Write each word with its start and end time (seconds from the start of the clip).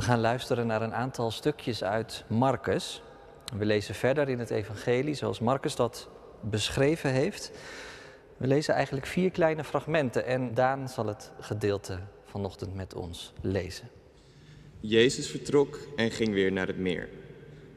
We 0.00 0.06
gaan 0.06 0.20
luisteren 0.20 0.66
naar 0.66 0.82
een 0.82 0.94
aantal 0.94 1.30
stukjes 1.30 1.84
uit 1.84 2.24
Marcus. 2.28 3.02
We 3.56 3.64
lezen 3.64 3.94
verder 3.94 4.28
in 4.28 4.38
het 4.38 4.50
Evangelie 4.50 5.14
zoals 5.14 5.40
Marcus 5.40 5.76
dat 5.76 6.08
beschreven 6.40 7.10
heeft. 7.10 7.50
We 8.36 8.46
lezen 8.46 8.74
eigenlijk 8.74 9.06
vier 9.06 9.30
kleine 9.30 9.64
fragmenten 9.64 10.26
en 10.26 10.54
Daan 10.54 10.88
zal 10.88 11.06
het 11.06 11.32
gedeelte 11.40 11.98
vanochtend 12.24 12.74
met 12.74 12.94
ons 12.94 13.32
lezen. 13.40 13.88
Jezus 14.80 15.30
vertrok 15.30 15.78
en 15.96 16.10
ging 16.10 16.32
weer 16.32 16.52
naar 16.52 16.66
het 16.66 16.78
meer. 16.78 17.08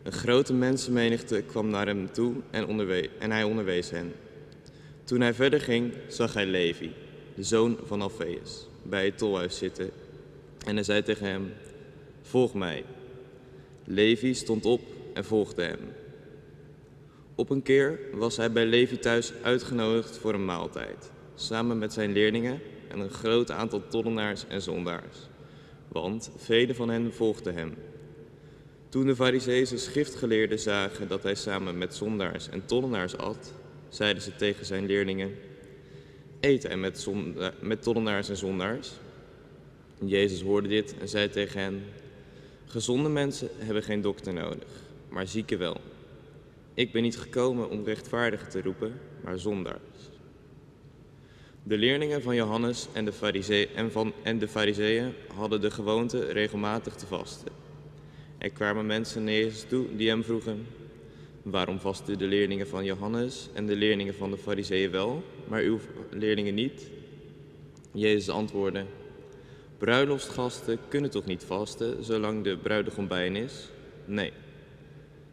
Een 0.04 0.12
grote 0.12 0.54
mensenmenigte 0.54 1.42
kwam 1.42 1.70
naar 1.70 1.88
hem 1.88 2.12
toe 2.12 2.34
en, 2.52 2.68
onderwe- 2.68 3.10
en 3.20 3.32
hij 3.32 3.44
onderwees 3.44 3.90
hen. 3.90 4.14
Toen 5.04 5.22
hij 5.22 5.34
verder 5.34 5.62
ging, 5.62 5.94
zag 6.08 6.34
hij 6.34 6.46
Levi, 6.46 6.94
de 7.36 7.44
zoon 7.44 7.78
van 7.86 8.02
Alfeus, 8.02 8.68
bij 8.84 9.06
het 9.06 9.18
tolhuis 9.18 9.58
zitten. 9.58 9.90
En 10.66 10.76
hij 10.76 10.84
zei 10.84 11.04
tegen 11.04 11.28
hem, 11.28 11.54
volg 12.24 12.54
mij. 12.54 12.84
Levi 13.84 14.34
stond 14.34 14.66
op 14.66 14.82
en 15.14 15.26
volgde 15.26 15.64
hem. 15.64 15.80
Op 17.36 17.50
een 17.50 17.62
keer 17.62 18.00
was 18.14 18.38
hij 18.38 18.52
bij 18.52 18.66
Levi 18.66 19.00
thuis 19.00 19.34
uitgenodigd 19.42 20.18
voor 20.18 20.34
een 20.34 20.46
maaltijd, 20.46 21.12
samen 21.36 21.78
met 21.78 21.94
zijn 21.94 22.12
leerlingen 22.12 22.60
en 22.88 23.00
een 23.00 23.10
groot 23.10 23.52
aantal 23.52 23.88
tollenaars 23.88 24.48
en 24.48 24.62
zondaars, 24.62 25.18
want 25.88 26.32
velen 26.38 26.76
van 26.76 26.90
hen 26.90 27.14
volgden 27.14 27.54
hem. 27.54 27.74
Toen 28.90 29.06
de 29.06 29.16
Fariseeën 29.16 29.68
schriftgeleerden 29.68 30.60
zagen 30.60 31.08
dat 31.08 31.24
hij 31.24 31.36
samen 31.36 31.78
met 31.78 31.96
zondaars 31.96 32.50
en 32.50 32.66
tollenaars 32.66 33.18
at, 33.18 33.54
zeiden 33.90 34.24
ze 34.24 34.36
tegen 34.36 34.66
zijn 34.66 34.86
leerlingen, 34.86 35.32
eet 36.40 36.64
hij 36.64 36.78
met, 36.78 37.00
zonda- 37.00 37.54
met 37.62 37.82
tollenaars 37.82 38.30
en 38.30 38.38
zondaars? 38.38 38.92
Jezus 40.06 40.42
hoorde 40.42 40.68
dit 40.68 40.96
en 41.00 41.08
zei 41.10 41.30
tegen 41.30 41.62
hen, 41.62 41.84
gezonde 42.66 43.10
mensen 43.10 43.50
hebben 43.58 43.84
geen 43.84 44.02
dokter 44.02 44.34
nodig, 44.34 44.68
maar 45.10 45.28
zieken 45.28 45.58
wel. 45.58 45.78
Ik 46.74 46.92
ben 46.92 47.02
niet 47.02 47.18
gekomen 47.18 47.70
om 47.70 47.84
rechtvaardigen 47.86 48.50
te 48.50 48.62
roepen, 48.62 49.00
maar 49.24 49.40
zondaars. 49.40 49.80
De 51.64 51.78
leerlingen 51.78 52.22
van 52.22 52.36
Johannes 52.36 52.88
en 52.94 53.06
de, 53.06 53.14
Farisee- 53.14 53.70
en, 53.76 53.92
van, 53.92 54.14
en 54.24 54.40
de 54.40 54.48
Fariseeën 54.48 55.14
hadden 55.36 55.62
de 55.62 55.72
gewoonte 55.72 56.26
regelmatig 56.26 56.96
te 56.96 57.06
vasten. 57.06 57.52
Er 58.38 58.50
kwamen 58.50 58.86
mensen 58.86 59.24
naar 59.24 59.34
Jezus 59.34 59.66
toe 59.68 59.96
die 59.96 60.10
hem 60.10 60.24
vroegen: 60.24 60.68
Waarom 61.42 61.80
vasten 61.80 62.18
de 62.18 62.26
leerlingen 62.26 62.68
van 62.68 62.84
Johannes 62.84 63.50
en 63.54 63.66
de 63.66 63.76
leerlingen 63.76 64.16
van 64.16 64.32
de 64.32 64.38
Fariseeën 64.38 64.92
wel, 64.92 65.24
maar 65.48 65.62
uw 65.62 65.80
leerlingen 66.10 66.54
niet? 66.54 66.90
Jezus 67.92 68.30
antwoordde: 68.30 68.86
Bruiloftsgasten 69.84 70.80
kunnen 70.88 71.10
toch 71.10 71.26
niet 71.26 71.44
vasten 71.44 72.04
zolang 72.04 72.44
de 72.44 72.58
bruidegom 72.58 73.08
bij 73.08 73.24
hen 73.24 73.36
is? 73.36 73.70
Nee. 74.06 74.34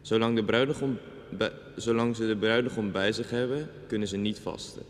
Zolang, 0.01 0.35
de 0.35 0.43
bruidegom 0.43 0.97
zolang 1.75 2.15
ze 2.15 2.27
de 2.27 2.37
bruidegom 2.37 2.91
bij 2.91 3.11
zich 3.11 3.29
hebben, 3.29 3.69
kunnen 3.87 4.07
ze 4.07 4.17
niet 4.17 4.39
vasten. 4.39 4.83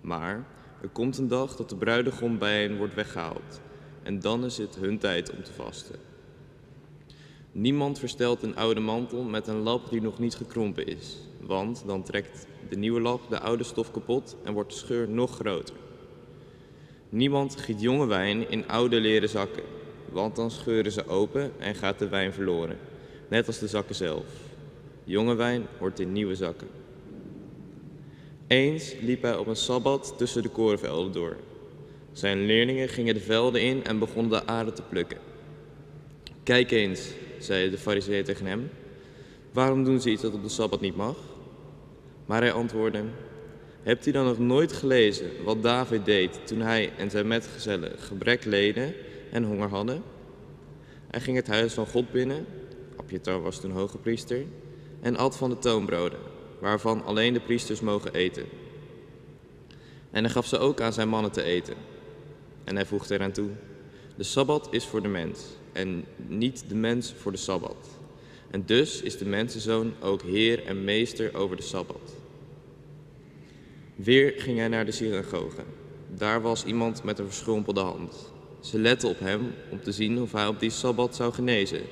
Maar 0.00 0.46
er 0.82 0.88
komt 0.88 1.18
een 1.18 1.28
dag 1.28 1.56
dat 1.56 1.68
de 1.68 1.76
bruidegom 1.76 2.38
bij 2.38 2.62
hen 2.62 2.76
wordt 2.76 2.94
weggehaald. 2.94 3.60
En 4.02 4.20
dan 4.20 4.44
is 4.44 4.58
het 4.58 4.76
hun 4.76 4.98
tijd 4.98 5.30
om 5.30 5.42
te 5.42 5.52
vasten. 5.52 5.96
Niemand 7.52 7.98
verstelt 7.98 8.42
een 8.42 8.56
oude 8.56 8.80
mantel 8.80 9.22
met 9.22 9.46
een 9.46 9.62
lap 9.62 9.90
die 9.90 10.02
nog 10.02 10.18
niet 10.18 10.34
gekrompen 10.34 10.86
is. 10.86 11.16
Want 11.40 11.82
dan 11.86 12.02
trekt 12.02 12.46
de 12.68 12.76
nieuwe 12.76 13.00
lap 13.00 13.20
de 13.28 13.40
oude 13.40 13.64
stof 13.64 13.90
kapot 13.90 14.36
en 14.44 14.52
wordt 14.52 14.70
de 14.70 14.76
scheur 14.76 15.08
nog 15.08 15.34
groter. 15.34 15.74
Niemand 17.10 17.56
giet 17.56 17.80
jonge 17.80 18.06
wijn 18.06 18.50
in 18.50 18.68
oude 18.68 19.00
leren 19.00 19.28
zakken. 19.28 19.62
Want 20.12 20.36
dan 20.36 20.50
scheuren 20.50 20.92
ze 20.92 21.06
open 21.06 21.52
en 21.58 21.74
gaat 21.74 21.98
de 21.98 22.08
wijn 22.08 22.32
verloren. 22.32 22.78
Net 23.28 23.46
als 23.46 23.58
de 23.58 23.68
zakken 23.68 23.94
zelf. 23.94 24.24
Jonge 25.04 25.34
wijn 25.34 25.66
hoort 25.78 26.00
in 26.00 26.12
nieuwe 26.12 26.34
zakken. 26.34 26.68
Eens 28.46 28.94
liep 29.00 29.22
hij 29.22 29.36
op 29.36 29.46
een 29.46 29.56
sabbat 29.56 30.14
tussen 30.16 30.42
de 30.42 30.48
korenvelden 30.48 31.12
door. 31.12 31.36
Zijn 32.12 32.46
leerlingen 32.46 32.88
gingen 32.88 33.14
de 33.14 33.20
velden 33.20 33.62
in 33.62 33.84
en 33.84 33.98
begonnen 33.98 34.30
de 34.30 34.46
aarde 34.46 34.72
te 34.72 34.82
plukken. 34.82 35.18
Kijk 36.42 36.70
eens, 36.70 37.10
zei 37.38 37.70
de 37.70 37.78
fariseeën 37.78 38.24
tegen 38.24 38.46
hem. 38.46 38.70
Waarom 39.52 39.84
doen 39.84 40.00
ze 40.00 40.10
iets 40.10 40.22
dat 40.22 40.34
op 40.34 40.42
de 40.42 40.48
sabbat 40.48 40.80
niet 40.80 40.96
mag? 40.96 41.16
Maar 42.26 42.40
hij 42.40 42.52
antwoordde: 42.52 43.02
Hebt 43.82 44.06
u 44.06 44.10
dan 44.10 44.24
nog 44.24 44.38
nooit 44.38 44.72
gelezen 44.72 45.30
wat 45.44 45.62
David 45.62 46.04
deed 46.04 46.46
toen 46.46 46.60
hij 46.60 46.92
en 46.96 47.10
zijn 47.10 47.26
metgezellen 47.26 47.98
gebrek 47.98 48.44
leden 48.44 48.94
en 49.30 49.44
honger 49.44 49.68
hadden? 49.68 50.02
Hij 51.10 51.20
ging 51.20 51.36
het 51.36 51.46
huis 51.46 51.72
van 51.72 51.86
God 51.86 52.10
binnen, 52.10 52.46
Abjatar 52.96 53.42
was 53.42 53.60
toen 53.60 53.70
hoge 53.70 53.98
priester, 53.98 54.44
en 55.00 55.16
at 55.16 55.36
van 55.36 55.50
de 55.50 55.58
toonbroden, 55.58 56.18
waarvan 56.58 57.04
alleen 57.04 57.32
de 57.32 57.40
priesters 57.40 57.80
mogen 57.80 58.14
eten. 58.14 58.44
En 60.10 60.24
hij 60.24 60.32
gaf 60.32 60.46
ze 60.46 60.58
ook 60.58 60.80
aan 60.80 60.92
zijn 60.92 61.08
mannen 61.08 61.32
te 61.32 61.42
eten. 61.42 61.74
En 62.64 62.74
hij 62.74 62.86
voegde 62.86 63.14
eraan 63.14 63.32
toe: 63.32 63.50
De 64.16 64.22
sabbat 64.22 64.68
is 64.70 64.84
voor 64.84 65.02
de 65.02 65.08
mens, 65.08 65.40
en 65.72 66.04
niet 66.16 66.64
de 66.68 66.74
mens 66.74 67.14
voor 67.16 67.32
de 67.32 67.38
sabbat. 67.38 67.88
En 68.50 68.62
dus 68.66 69.02
is 69.02 69.18
de 69.18 69.26
mensenzoon 69.26 69.94
ook 70.00 70.22
heer 70.22 70.64
en 70.64 70.84
meester 70.84 71.34
over 71.34 71.56
de 71.56 71.62
sabbat. 71.62 72.19
Weer 74.02 74.34
ging 74.36 74.58
hij 74.58 74.68
naar 74.68 74.84
de 74.84 74.92
synagoge. 74.92 75.62
Daar 76.14 76.40
was 76.40 76.64
iemand 76.64 77.04
met 77.04 77.18
een 77.18 77.26
verschrompelde 77.26 77.80
hand. 77.80 78.32
Ze 78.60 78.78
letten 78.78 79.08
op 79.08 79.18
hem 79.18 79.52
om 79.70 79.82
te 79.82 79.92
zien 79.92 80.20
of 80.20 80.32
hij 80.32 80.46
op 80.46 80.60
die 80.60 80.70
sabbat 80.70 81.16
zou 81.16 81.32
genezen, 81.32 81.82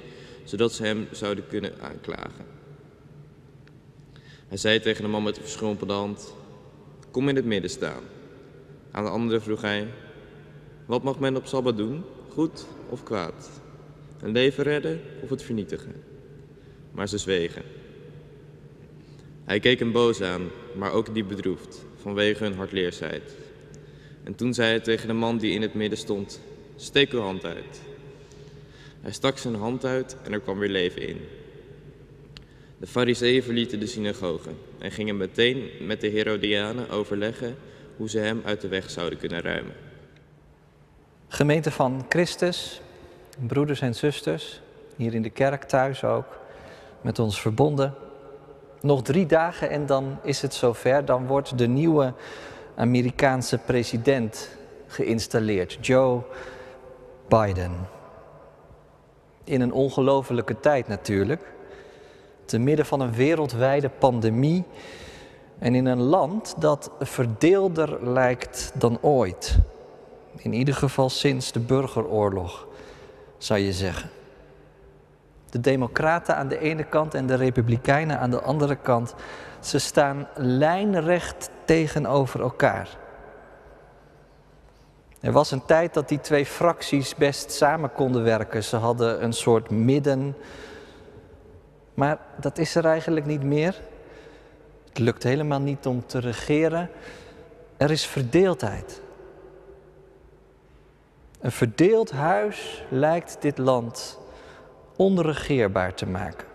zodat 0.44 0.72
ze 0.72 0.84
hem 0.84 1.06
zouden 1.12 1.46
kunnen 1.48 1.80
aanklagen. 1.80 2.46
Hij 4.46 4.56
zei 4.56 4.80
tegen 4.80 5.02
de 5.02 5.08
man 5.08 5.22
met 5.22 5.34
de 5.34 5.40
verschrompelde 5.40 5.92
hand: 5.92 6.34
Kom 7.10 7.28
in 7.28 7.36
het 7.36 7.44
midden 7.44 7.70
staan. 7.70 8.02
Aan 8.90 9.04
de 9.04 9.10
andere 9.10 9.40
vroeg 9.40 9.60
hij: 9.60 9.86
Wat 10.86 11.02
mag 11.02 11.18
men 11.18 11.36
op 11.36 11.46
sabbat 11.46 11.76
doen, 11.76 12.04
goed 12.28 12.66
of 12.88 13.02
kwaad? 13.02 13.50
Een 14.20 14.32
leven 14.32 14.64
redden 14.64 15.00
of 15.22 15.30
het 15.30 15.42
vernietigen? 15.42 16.02
Maar 16.92 17.08
ze 17.08 17.18
zwegen. 17.18 17.62
Hij 19.44 19.60
keek 19.60 19.78
hem 19.78 19.92
boos 19.92 20.20
aan, 20.22 20.42
maar 20.74 20.92
ook 20.92 21.14
diep 21.14 21.28
bedroefd, 21.28 21.84
vanwege 22.08 22.44
hun 22.44 22.54
hardleersheid. 22.54 23.34
En 24.24 24.34
toen 24.34 24.54
zei 24.54 24.68
hij 24.68 24.80
tegen 24.80 25.06
de 25.06 25.14
man 25.14 25.38
die 25.38 25.52
in 25.52 25.62
het 25.62 25.74
midden 25.74 25.98
stond: 25.98 26.40
Steek 26.76 27.12
uw 27.12 27.20
hand 27.20 27.44
uit. 27.44 27.80
Hij 29.00 29.12
stak 29.12 29.38
zijn 29.38 29.54
hand 29.54 29.84
uit 29.84 30.16
en 30.24 30.32
er 30.32 30.40
kwam 30.40 30.58
weer 30.58 30.68
leven 30.68 31.08
in. 31.08 31.20
De 32.78 32.86
fariseeën 32.86 33.42
verlieten 33.42 33.80
de 33.80 33.86
synagoge 33.86 34.50
en 34.78 34.90
gingen 34.90 35.16
meteen 35.16 35.70
met 35.80 36.00
de 36.00 36.08
Herodianen 36.08 36.90
overleggen 36.90 37.56
hoe 37.96 38.08
ze 38.08 38.18
hem 38.18 38.42
uit 38.44 38.60
de 38.60 38.68
weg 38.68 38.90
zouden 38.90 39.18
kunnen 39.18 39.40
ruimen. 39.40 39.74
Gemeente 41.28 41.70
van 41.70 42.06
Christus, 42.08 42.80
broeders 43.46 43.80
en 43.80 43.94
zusters, 43.94 44.60
hier 44.96 45.14
in 45.14 45.22
de 45.22 45.30
kerk 45.30 45.64
thuis 45.64 46.04
ook, 46.04 46.38
met 47.00 47.18
ons 47.18 47.40
verbonden. 47.40 47.94
Nog 48.80 49.02
drie 49.02 49.26
dagen 49.26 49.70
en 49.70 49.86
dan 49.86 50.18
is 50.22 50.42
het 50.42 50.54
zover, 50.54 51.04
dan 51.04 51.26
wordt 51.26 51.58
de 51.58 51.66
nieuwe 51.66 52.12
Amerikaanse 52.76 53.58
president 53.58 54.56
geïnstalleerd, 54.86 55.78
Joe 55.80 56.22
Biden. 57.28 57.72
In 59.44 59.60
een 59.60 59.72
ongelofelijke 59.72 60.60
tijd 60.60 60.88
natuurlijk, 60.88 61.52
te 62.44 62.58
midden 62.58 62.86
van 62.86 63.00
een 63.00 63.12
wereldwijde 63.12 63.88
pandemie 63.88 64.64
en 65.58 65.74
in 65.74 65.86
een 65.86 66.02
land 66.02 66.54
dat 66.58 66.90
verdeelder 67.00 68.08
lijkt 68.08 68.72
dan 68.74 68.98
ooit. 69.00 69.58
In 70.36 70.52
ieder 70.52 70.74
geval 70.74 71.08
sinds 71.08 71.52
de 71.52 71.60
burgeroorlog, 71.60 72.66
zou 73.38 73.60
je 73.60 73.72
zeggen. 73.72 74.10
De 75.50 75.60
Democraten 75.60 76.36
aan 76.36 76.48
de 76.48 76.58
ene 76.58 76.84
kant 76.84 77.14
en 77.14 77.26
de 77.26 77.34
Republikeinen 77.34 78.18
aan 78.18 78.30
de 78.30 78.40
andere 78.40 78.76
kant, 78.76 79.14
ze 79.60 79.78
staan 79.78 80.28
lijnrecht 80.34 81.50
tegenover 81.64 82.40
elkaar. 82.40 82.88
Er 85.20 85.32
was 85.32 85.50
een 85.50 85.64
tijd 85.64 85.94
dat 85.94 86.08
die 86.08 86.20
twee 86.20 86.46
fracties 86.46 87.14
best 87.14 87.52
samen 87.52 87.92
konden 87.92 88.22
werken. 88.22 88.64
Ze 88.64 88.76
hadden 88.76 89.24
een 89.24 89.32
soort 89.32 89.70
midden. 89.70 90.36
Maar 91.94 92.18
dat 92.36 92.58
is 92.58 92.74
er 92.74 92.84
eigenlijk 92.84 93.26
niet 93.26 93.42
meer. 93.42 93.80
Het 94.88 94.98
lukt 94.98 95.22
helemaal 95.22 95.60
niet 95.60 95.86
om 95.86 96.06
te 96.06 96.18
regeren. 96.18 96.90
Er 97.76 97.90
is 97.90 98.06
verdeeldheid. 98.06 99.02
Een 101.40 101.52
verdeeld 101.52 102.10
huis 102.10 102.84
lijkt 102.88 103.36
dit 103.40 103.58
land 103.58 104.18
onregeerbaar 104.98 105.94
te 105.94 106.06
maken. 106.06 106.46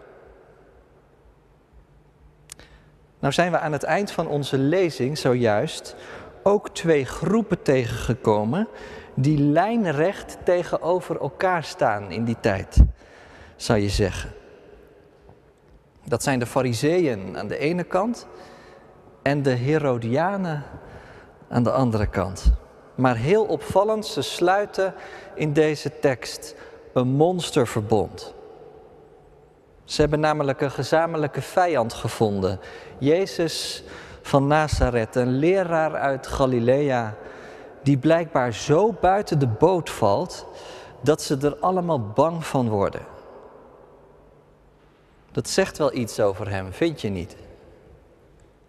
Nou 3.19 3.33
zijn 3.33 3.51
we 3.51 3.59
aan 3.59 3.71
het 3.71 3.83
eind 3.83 4.11
van 4.11 4.27
onze 4.27 4.57
lezing 4.57 5.17
zojuist 5.17 5.95
ook 6.43 6.69
twee 6.69 7.05
groepen 7.05 7.61
tegengekomen 7.61 8.67
die 9.13 9.39
lijnrecht 9.39 10.37
tegenover 10.43 11.19
elkaar 11.19 11.63
staan 11.63 12.11
in 12.11 12.23
die 12.23 12.37
tijd, 12.39 12.77
zou 13.55 13.79
je 13.79 13.89
zeggen. 13.89 14.31
Dat 16.05 16.23
zijn 16.23 16.39
de 16.39 16.45
Fariseeën 16.45 17.37
aan 17.37 17.47
de 17.47 17.57
ene 17.57 17.83
kant 17.83 18.27
en 19.21 19.41
de 19.41 19.49
Herodianen 19.49 20.63
aan 21.49 21.63
de 21.63 21.71
andere 21.71 22.07
kant. 22.07 22.53
Maar 22.95 23.15
heel 23.15 23.43
opvallend, 23.43 24.05
ze 24.05 24.21
sluiten 24.21 24.93
in 25.35 25.53
deze 25.53 25.99
tekst 25.99 26.55
een 26.93 27.07
monsterverbond. 27.07 28.33
Ze 29.83 30.01
hebben 30.01 30.19
namelijk 30.19 30.61
een 30.61 30.71
gezamenlijke 30.71 31.41
vijand 31.41 31.93
gevonden. 31.93 32.59
Jezus 32.97 33.83
van 34.21 34.47
Nazareth, 34.47 35.15
een 35.15 35.37
leraar 35.37 35.95
uit 35.95 36.27
Galilea, 36.27 37.15
die 37.83 37.97
blijkbaar 37.97 38.53
zo 38.53 38.95
buiten 39.01 39.39
de 39.39 39.47
boot 39.47 39.89
valt 39.89 40.45
dat 41.01 41.21
ze 41.21 41.37
er 41.37 41.57
allemaal 41.59 41.99
bang 41.99 42.45
van 42.45 42.69
worden. 42.69 43.01
Dat 45.31 45.49
zegt 45.49 45.77
wel 45.77 45.93
iets 45.93 46.19
over 46.19 46.49
hem, 46.49 46.73
vind 46.73 47.01
je 47.01 47.09
niet? 47.09 47.35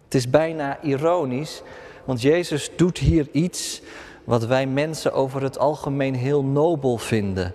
Het 0.03 0.15
is 0.15 0.29
bijna 0.29 0.81
ironisch, 0.81 1.61
want 2.05 2.21
Jezus 2.21 2.71
doet 2.75 2.97
hier 2.97 3.27
iets 3.31 3.81
wat 4.23 4.45
wij 4.45 4.67
mensen 4.67 5.13
over 5.13 5.41
het 5.41 5.57
algemeen 5.57 6.15
heel 6.15 6.43
nobel 6.43 6.97
vinden. 6.97 7.53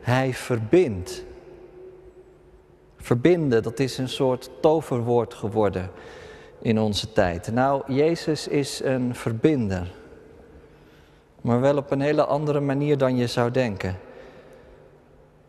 Hij 0.00 0.34
verbindt. 0.34 1.24
Verbinden, 2.96 3.62
dat 3.62 3.78
is 3.78 3.98
een 3.98 4.08
soort 4.08 4.50
toverwoord 4.60 5.34
geworden 5.34 5.90
in 6.62 6.78
onze 6.78 7.12
tijd. 7.12 7.52
Nou, 7.52 7.92
Jezus 7.92 8.48
is 8.48 8.80
een 8.84 9.14
verbinder. 9.14 9.92
Maar 11.40 11.60
wel 11.60 11.76
op 11.76 11.90
een 11.90 12.00
hele 12.00 12.24
andere 12.24 12.60
manier 12.60 12.98
dan 12.98 13.16
je 13.16 13.26
zou 13.26 13.50
denken. 13.50 13.98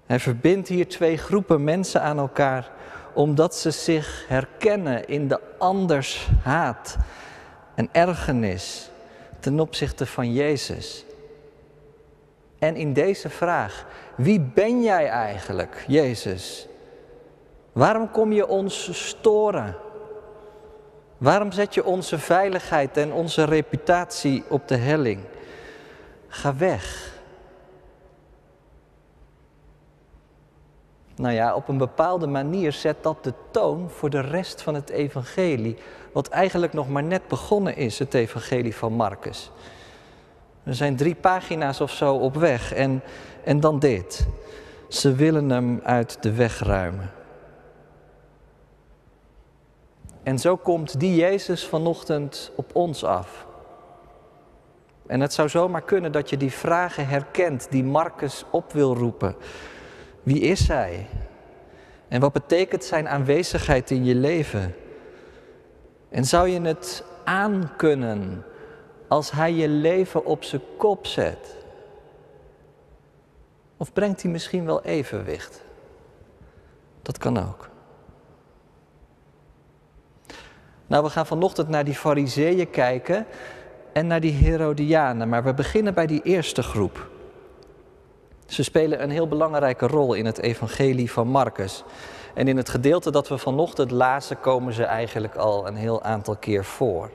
Hij 0.05 0.19
verbindt 0.19 0.67
hier 0.67 0.87
twee 0.87 1.17
groepen 1.17 1.63
mensen 1.63 2.01
aan 2.01 2.17
elkaar 2.17 2.71
omdat 3.13 3.55
ze 3.55 3.71
zich 3.71 4.25
herkennen 4.27 5.07
in 5.07 5.27
de 5.27 5.39
anders 5.57 6.29
haat 6.43 6.97
en 7.75 7.89
ergernis 7.91 8.89
ten 9.39 9.59
opzichte 9.59 10.05
van 10.05 10.33
Jezus. 10.33 11.05
En 12.61 12.75
in 12.75 12.93
deze 12.93 13.29
vraag, 13.29 13.85
wie 14.15 14.39
ben 14.39 14.81
jij 14.83 15.07
eigenlijk, 15.07 15.85
Jezus? 15.87 16.67
Waarom 17.71 18.11
kom 18.11 18.31
je 18.31 18.47
ons 18.47 19.07
storen? 19.07 19.75
Waarom 21.17 21.51
zet 21.51 21.73
je 21.73 21.85
onze 21.85 22.19
veiligheid 22.19 22.97
en 22.97 23.11
onze 23.11 23.43
reputatie 23.43 24.43
op 24.49 24.67
de 24.67 24.75
helling? 24.75 25.19
Ga 26.27 26.55
weg. 26.55 27.13
Nou 31.15 31.33
ja, 31.33 31.55
op 31.55 31.67
een 31.67 31.77
bepaalde 31.77 32.27
manier 32.27 32.71
zet 32.71 33.03
dat 33.03 33.23
de 33.23 33.33
toon 33.51 33.89
voor 33.89 34.09
de 34.09 34.21
rest 34.21 34.61
van 34.61 34.75
het 34.75 34.89
evangelie, 34.89 35.77
wat 36.13 36.27
eigenlijk 36.27 36.73
nog 36.73 36.89
maar 36.89 37.03
net 37.03 37.27
begonnen 37.27 37.75
is, 37.75 37.99
het 37.99 38.13
evangelie 38.13 38.75
van 38.75 38.93
Marcus. 38.93 39.51
Er 40.63 40.75
zijn 40.75 40.95
drie 40.95 41.15
pagina's 41.15 41.79
of 41.79 41.91
zo 41.91 42.15
op 42.15 42.35
weg 42.35 42.73
en, 42.73 43.01
en 43.43 43.59
dan 43.59 43.79
dit. 43.79 44.27
Ze 44.87 45.15
willen 45.15 45.49
hem 45.49 45.79
uit 45.83 46.23
de 46.23 46.33
weg 46.33 46.59
ruimen. 46.59 47.11
En 50.23 50.39
zo 50.39 50.57
komt 50.57 50.99
die 50.99 51.15
Jezus 51.15 51.67
vanochtend 51.67 52.51
op 52.55 52.75
ons 52.75 53.03
af. 53.03 53.45
En 55.07 55.21
het 55.21 55.33
zou 55.33 55.49
zomaar 55.49 55.81
kunnen 55.81 56.11
dat 56.11 56.29
je 56.29 56.37
die 56.37 56.51
vragen 56.51 57.07
herkent 57.07 57.67
die 57.69 57.83
Marcus 57.83 58.45
op 58.51 58.71
wil 58.71 58.95
roepen. 58.95 59.35
Wie 60.23 60.39
is 60.39 60.67
Hij? 60.67 61.07
En 62.07 62.19
wat 62.19 62.33
betekent 62.33 62.83
Zijn 62.83 63.07
aanwezigheid 63.07 63.91
in 63.91 64.05
je 64.05 64.15
leven? 64.15 64.75
En 66.09 66.25
zou 66.25 66.47
je 66.47 66.61
het 66.61 67.03
aankunnen 67.23 68.43
als 69.11 69.31
Hij 69.31 69.53
je 69.53 69.67
leven 69.67 70.25
op 70.25 70.43
zijn 70.43 70.61
kop 70.77 71.07
zet? 71.07 71.55
Of 73.77 73.93
brengt 73.93 74.21
Hij 74.21 74.31
misschien 74.31 74.65
wel 74.65 74.83
evenwicht? 74.83 75.63
Dat 77.01 77.17
kan 77.17 77.37
ook. 77.37 77.69
Nou, 80.87 81.03
we 81.03 81.09
gaan 81.09 81.25
vanochtend 81.25 81.67
naar 81.67 81.83
die 81.83 81.93
fariseeën 81.93 82.69
kijken 82.69 83.25
en 83.93 84.07
naar 84.07 84.19
die 84.19 84.33
Herodianen, 84.33 85.29
maar 85.29 85.43
we 85.43 85.53
beginnen 85.53 85.93
bij 85.93 86.07
die 86.07 86.21
eerste 86.21 86.63
groep. 86.63 87.09
Ze 88.45 88.63
spelen 88.63 89.03
een 89.03 89.11
heel 89.11 89.27
belangrijke 89.27 89.87
rol 89.87 90.13
in 90.13 90.25
het 90.25 90.39
evangelie 90.39 91.11
van 91.11 91.27
Marcus. 91.27 91.83
En 92.33 92.47
in 92.47 92.57
het 92.57 92.69
gedeelte 92.69 93.11
dat 93.11 93.27
we 93.27 93.37
vanochtend 93.37 93.91
lazen 93.91 94.39
komen 94.39 94.73
ze 94.73 94.83
eigenlijk 94.83 95.35
al 95.35 95.67
een 95.67 95.75
heel 95.75 96.03
aantal 96.03 96.35
keer 96.35 96.65
voor. 96.65 97.11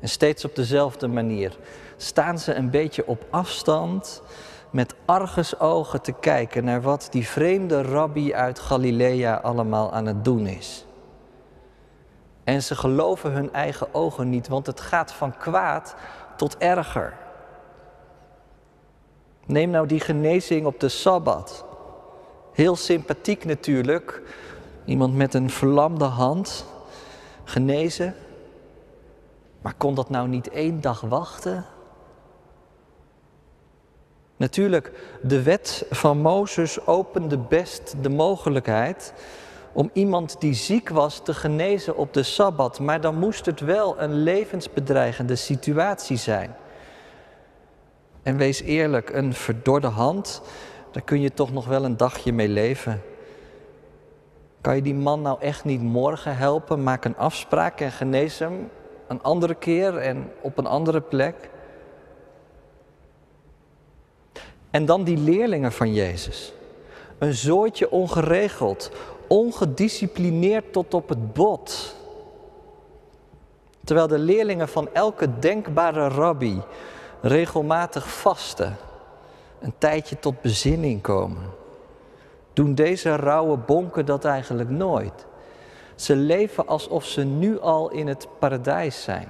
En 0.00 0.08
steeds 0.08 0.44
op 0.44 0.54
dezelfde 0.54 1.06
manier 1.06 1.56
staan 1.96 2.38
ze 2.38 2.54
een 2.54 2.70
beetje 2.70 3.06
op 3.06 3.26
afstand 3.30 4.22
met 4.70 4.94
argusogen 5.04 6.02
te 6.02 6.12
kijken 6.12 6.64
naar 6.64 6.82
wat 6.82 7.08
die 7.10 7.26
vreemde 7.26 7.82
rabbi 7.82 8.34
uit 8.34 8.58
Galilea 8.58 9.34
allemaal 9.34 9.92
aan 9.92 10.06
het 10.06 10.24
doen 10.24 10.46
is. 10.46 10.86
En 12.44 12.62
ze 12.62 12.74
geloven 12.74 13.32
hun 13.32 13.52
eigen 13.52 13.94
ogen 13.94 14.30
niet, 14.30 14.48
want 14.48 14.66
het 14.66 14.80
gaat 14.80 15.12
van 15.12 15.36
kwaad 15.36 15.94
tot 16.36 16.58
erger. 16.58 17.12
Neem 19.46 19.70
nou 19.70 19.86
die 19.86 20.00
genezing 20.00 20.66
op 20.66 20.80
de 20.80 20.88
Sabbat. 20.88 21.64
Heel 22.52 22.76
sympathiek 22.76 23.44
natuurlijk. 23.44 24.22
Iemand 24.84 25.14
met 25.14 25.34
een 25.34 25.50
verlamde 25.50 26.04
hand, 26.04 26.64
genezen. 27.44 28.14
Maar 29.66 29.74
kon 29.74 29.94
dat 29.94 30.10
nou 30.10 30.28
niet 30.28 30.48
één 30.48 30.80
dag 30.80 31.00
wachten? 31.00 31.64
Natuurlijk, 34.36 34.92
de 35.22 35.42
wet 35.42 35.86
van 35.90 36.18
Mozes 36.18 36.86
opende 36.86 37.38
best 37.38 37.94
de 38.00 38.08
mogelijkheid 38.08 39.12
om 39.72 39.90
iemand 39.92 40.40
die 40.40 40.54
ziek 40.54 40.88
was 40.88 41.20
te 41.24 41.34
genezen 41.34 41.96
op 41.96 42.12
de 42.12 42.22
Sabbat, 42.22 42.80
maar 42.80 43.00
dan 43.00 43.18
moest 43.18 43.46
het 43.46 43.60
wel 43.60 44.00
een 44.00 44.14
levensbedreigende 44.14 45.36
situatie 45.36 46.16
zijn. 46.16 46.56
En 48.22 48.36
wees 48.36 48.62
eerlijk, 48.62 49.10
een 49.10 49.34
verdorde 49.34 49.88
hand, 49.88 50.42
daar 50.90 51.02
kun 51.02 51.20
je 51.20 51.32
toch 51.32 51.52
nog 51.52 51.66
wel 51.66 51.84
een 51.84 51.96
dagje 51.96 52.32
mee 52.32 52.48
leven. 52.48 53.02
Kan 54.60 54.76
je 54.76 54.82
die 54.82 54.94
man 54.94 55.22
nou 55.22 55.40
echt 55.40 55.64
niet 55.64 55.82
morgen 55.82 56.36
helpen? 56.36 56.82
Maak 56.82 57.04
een 57.04 57.16
afspraak 57.16 57.80
en 57.80 57.92
genees 57.92 58.38
hem 58.38 58.70
een 59.06 59.22
andere 59.22 59.54
keer 59.54 59.96
en 59.96 60.32
op 60.40 60.58
een 60.58 60.66
andere 60.66 61.00
plek. 61.00 61.50
En 64.70 64.84
dan 64.84 65.04
die 65.04 65.16
leerlingen 65.16 65.72
van 65.72 65.92
Jezus. 65.92 66.52
Een 67.18 67.34
zooitje 67.34 67.90
ongeregeld, 67.90 68.90
ongedisciplineerd 69.26 70.72
tot 70.72 70.94
op 70.94 71.08
het 71.08 71.32
bot. 71.32 71.94
Terwijl 73.84 74.06
de 74.06 74.18
leerlingen 74.18 74.68
van 74.68 74.88
elke 74.92 75.38
denkbare 75.38 76.08
rabbi 76.08 76.62
regelmatig 77.20 78.08
vasten, 78.08 78.76
een 79.60 79.74
tijdje 79.78 80.18
tot 80.18 80.40
bezinning 80.40 81.02
komen. 81.02 81.42
Doen 82.52 82.74
deze 82.74 83.16
rauwe 83.16 83.56
bonken 83.56 84.06
dat 84.06 84.24
eigenlijk 84.24 84.70
nooit. 84.70 85.25
Ze 85.96 86.16
leven 86.16 86.66
alsof 86.66 87.04
ze 87.04 87.24
nu 87.24 87.60
al 87.60 87.90
in 87.90 88.06
het 88.06 88.28
paradijs 88.38 89.02
zijn. 89.02 89.28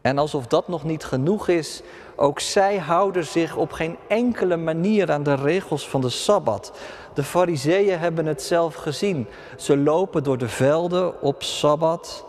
En 0.00 0.18
alsof 0.18 0.46
dat 0.46 0.68
nog 0.68 0.84
niet 0.84 1.04
genoeg 1.04 1.48
is, 1.48 1.82
ook 2.16 2.40
zij 2.40 2.78
houden 2.78 3.24
zich 3.24 3.56
op 3.56 3.72
geen 3.72 3.96
enkele 4.08 4.56
manier 4.56 5.12
aan 5.12 5.22
de 5.22 5.34
regels 5.34 5.88
van 5.88 6.00
de 6.00 6.08
Sabbat. 6.08 6.72
De 7.14 7.22
Fariseeën 7.22 7.98
hebben 7.98 8.26
het 8.26 8.42
zelf 8.42 8.74
gezien. 8.74 9.26
Ze 9.56 9.76
lopen 9.76 10.22
door 10.22 10.38
de 10.38 10.48
velden 10.48 11.22
op 11.22 11.42
Sabbat 11.42 12.24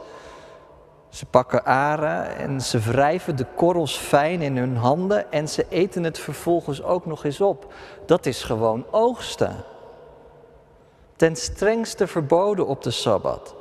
ze 1.18 1.26
pakken 1.26 1.66
aren 1.66 2.36
en 2.36 2.62
ze 2.62 2.80
wrijven 2.80 3.36
de 3.36 3.46
korrels 3.56 3.98
fijn 3.98 4.42
in 4.42 4.58
hun 4.58 4.76
handen 4.76 5.32
en 5.32 5.50
ze 5.50 5.66
eten 5.70 6.04
het 6.04 6.20
vervolgens 6.20 6.84
ook 6.84 7.06
nog 7.06 7.24
eens 7.24 7.42
op. 7.42 7.74
Dat 8.06 8.26
is 8.26 8.44
gewoon 8.44 8.86
oogsten. 8.92 9.56
Ten 11.18 11.36
strengste 11.36 12.08
verboden 12.08 12.68
op 12.68 12.84
de 12.84 12.92
Sabbat. 12.92 13.56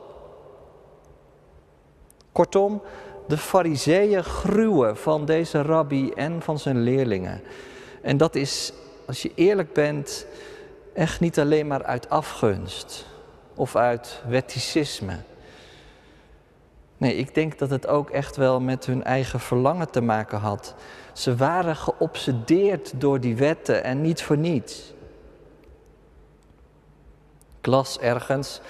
Kortom, 2.33 2.83
de 3.29 3.37
fariseeën 3.37 4.25
gruwen 4.25 4.97
van 4.97 5.25
deze 5.25 5.63
rabbi 5.63 6.11
en 6.11 6.43
van 6.43 6.59
zijn 6.59 6.81
leerlingen. 6.81 7.43
En 8.03 8.17
dat 8.17 8.35
is, 8.35 8.73
als 9.07 9.23
je 9.23 9.33
eerlijk 9.35 9.73
bent, 9.73 10.27
echt 10.95 11.21
niet 11.21 11.39
alleen 11.39 11.67
maar 11.67 11.85
uit 11.85 12.11
afgunst 12.11 13.07
of 13.55 13.77
uit 13.77 14.23
wetticisme. 14.29 15.17
Nee, 16.97 17.17
ik 17.17 17.35
denk 17.35 17.59
dat 17.59 17.71
het 17.71 17.87
ook 17.87 18.11
echt 18.11 18.37
wel 18.37 18.61
met 18.61 18.87
hun 18.87 19.05
eigen 19.05 19.41
verlangen 19.41 19.91
te 19.91 20.01
maken 20.01 20.39
had. 20.39 20.75
Ze 21.13 21.37
waren 21.37 21.77
geobsedeerd 21.77 23.01
door 23.01 23.21
die 23.21 23.37
wetten 23.37 23.85
en 23.85 24.01
niet 24.01 24.23
voor 24.23 24.39
niets. 24.39 24.95
Las 27.67 27.99
ergens 27.99 28.61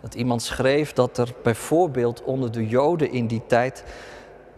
dat 0.00 0.14
iemand 0.14 0.42
schreef 0.42 0.92
dat 0.92 1.18
er 1.18 1.34
bijvoorbeeld 1.42 2.22
onder 2.22 2.52
de 2.52 2.68
Joden 2.68 3.10
in 3.10 3.26
die 3.26 3.42
tijd 3.46 3.84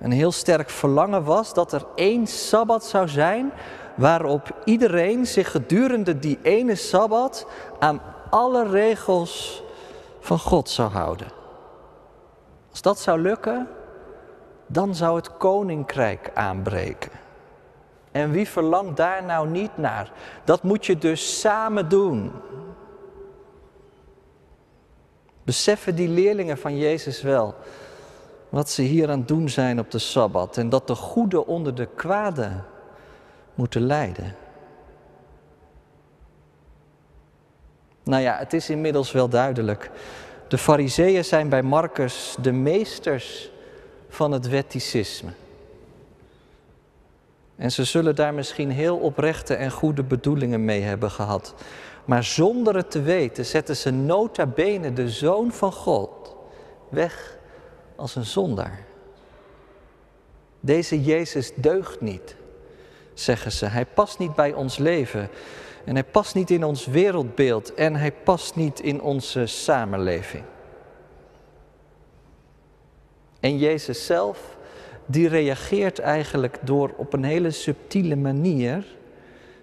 een 0.01 0.12
heel 0.12 0.33
sterk 0.33 0.71
verlangen 0.71 1.25
was 1.25 1.55
dat 1.55 1.73
er 1.73 1.87
één 1.95 2.27
sabbat 2.27 2.85
zou 2.85 3.09
zijn 3.09 3.53
waarop 3.95 4.61
iedereen 4.65 5.27
zich 5.27 5.51
gedurende 5.51 6.19
die 6.19 6.39
ene 6.43 6.75
sabbat 6.75 7.47
aan 7.79 8.01
alle 8.31 8.69
regels 8.69 9.62
van 10.21 10.39
God 10.39 10.69
zou 10.69 10.91
houden. 10.91 11.29
Als 12.71 12.83
dat 12.83 12.99
zou 12.99 13.21
lukken, 13.21 13.69
dan 14.67 14.95
zou 14.95 15.17
het 15.17 15.37
koninkrijk 15.37 16.31
aanbreken. 16.35 17.11
En 18.12 18.31
wie 18.31 18.49
verlangt 18.49 18.97
daar 18.97 19.25
nou 19.25 19.49
niet 19.49 19.77
naar? 19.77 20.12
Dat 20.45 20.62
moet 20.62 20.87
je 20.87 20.99
dus 20.99 21.41
samen 21.41 21.89
doen. 21.89 22.33
Beseffen 25.45 25.95
die 25.95 26.09
leerlingen 26.09 26.59
van 26.59 26.79
Jezus 26.79 27.23
wel 27.23 27.55
wat 28.49 28.71
ze 28.71 28.83
hier 28.83 29.11
aan 29.11 29.19
het 29.19 29.29
doen 29.29 29.49
zijn 29.49 29.79
op 29.79 29.91
de 29.91 29.99
Sabbat 29.99 30.57
en 30.57 30.69
dat 30.69 30.87
de 30.87 30.95
goede 30.95 31.47
onder 31.47 31.75
de 31.75 31.89
kwade 31.95 32.51
moeten 33.55 33.87
lijden. 33.87 34.35
Nou 38.03 38.23
ja, 38.23 38.37
het 38.37 38.53
is 38.53 38.71
inmiddels 38.71 39.13
wel 39.13 39.29
duidelijk. 39.29 39.91
De 40.49 40.59
fariseeën 40.59 41.25
zijn 41.25 41.49
bij 41.49 41.63
Marcus 41.63 42.37
de 42.41 42.53
meesters 42.53 43.51
van 44.09 44.33
het 44.33 44.49
wetticisme. 44.49 45.31
En 47.57 47.73
ze 47.73 47.85
zullen 47.85 48.15
daar 48.15 48.35
misschien 48.35 48.71
heel 48.71 48.97
oprechte 48.97 49.55
en 49.55 49.71
goede 49.71 50.03
bedoelingen 50.03 50.65
mee 50.65 50.81
hebben 50.81 51.11
gehad. 51.11 51.55
Maar 52.04 52.25
zonder 52.25 52.76
het 52.76 52.90
te 52.90 53.02
weten 53.02 53.47
zetten 53.47 53.76
ze 53.76 53.90
nota 53.90 54.47
bene 54.47 54.92
de 54.92 55.09
Zoon 55.09 55.52
van 55.52 55.73
God 55.73 56.37
weg 56.88 57.38
als 57.97 58.16
een 58.16 58.25
zondaar. 58.25 58.85
Deze 60.61 61.02
Jezus 61.02 61.52
deugt 61.54 62.00
niet, 62.00 62.37
zeggen 63.14 63.52
ze. 63.52 63.66
Hij 63.66 63.87
past 63.87 64.18
niet 64.18 64.35
bij 64.35 64.52
ons 64.52 64.78
leven. 64.78 65.28
En 65.85 65.94
hij 65.94 66.04
past 66.04 66.35
niet 66.35 66.50
in 66.50 66.64
ons 66.64 66.87
wereldbeeld. 66.87 67.75
En 67.75 67.97
hij 67.97 68.12
past 68.12 68.56
niet 68.56 68.80
in 68.80 69.02
onze 69.02 69.47
samenleving. 69.47 70.44
En 73.40 73.59
Jezus 73.59 74.06
zelf, 74.06 74.56
die 75.06 75.28
reageert 75.28 75.99
eigenlijk 75.99 76.59
door 76.62 76.94
op 76.97 77.12
een 77.12 77.25
hele 77.25 77.50
subtiele 77.50 78.16
manier, 78.16 78.87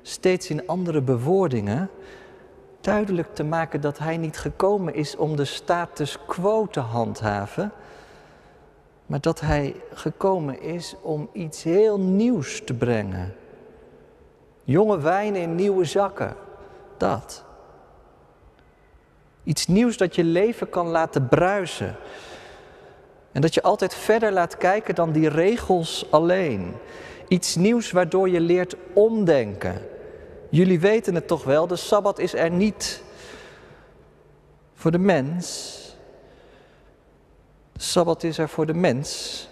steeds 0.02 0.50
in 0.50 0.68
andere 0.68 1.02
bewoordingen, 1.02 1.90
duidelijk 2.82 3.36
te 3.36 3.44
maken 3.44 3.82
dat 3.82 3.98
hij 3.98 4.18
niet 4.18 4.38
gekomen 4.38 4.94
is 4.94 5.16
om 5.16 5.36
de 5.36 5.46
status 5.46 6.18
quo 6.28 6.68
te 6.68 6.80
handhaven, 6.80 7.72
maar 9.06 9.22
dat 9.22 9.40
hij 9.40 9.76
gekomen 9.94 10.62
is 10.62 10.96
om 11.02 11.30
iets 11.34 11.64
heel 11.64 12.00
nieuws 12.00 12.62
te 12.66 12.74
brengen. 12.74 13.36
Jonge 14.64 15.00
wijn 15.00 15.36
in 15.36 15.56
nieuwe 15.56 15.86
zakken, 15.86 16.36
dat. 16.98 17.44
Iets 19.44 19.68
nieuws 19.68 19.98
dat 19.98 20.16
je 20.16 20.24
leven 20.24 20.70
kan 20.70 20.88
laten 20.88 21.28
bruisen. 21.28 21.96
En 23.32 23.42
dat 23.42 23.54
je 23.54 23.62
altijd 23.62 23.94
verder 23.96 24.32
laat 24.32 24.58
kijken 24.58 24.96
dan 24.96 25.12
die 25.12 25.30
regels 25.30 26.06
alleen. 26.10 26.76
Iets 27.28 27.56
nieuws 27.56 27.92
waardoor 27.92 28.30
je 28.30 28.40
leert 28.40 28.76
omdenken. 28.94 29.82
Jullie 30.50 30.80
weten 30.80 31.16
het 31.16 31.28
toch 31.28 31.44
wel, 31.44 31.68
de 31.68 31.76
Sabbat 31.76 32.20
is 32.20 32.34
er 32.34 32.52
niet 32.52 33.04
voor 34.74 34.92
de 34.92 34.98
mens. 34.98 35.78
De 37.72 37.82
Sabbat 37.82 38.24
is 38.24 38.38
er 38.38 38.50
voor 38.50 38.66
de 38.66 38.74
mens 38.74 39.48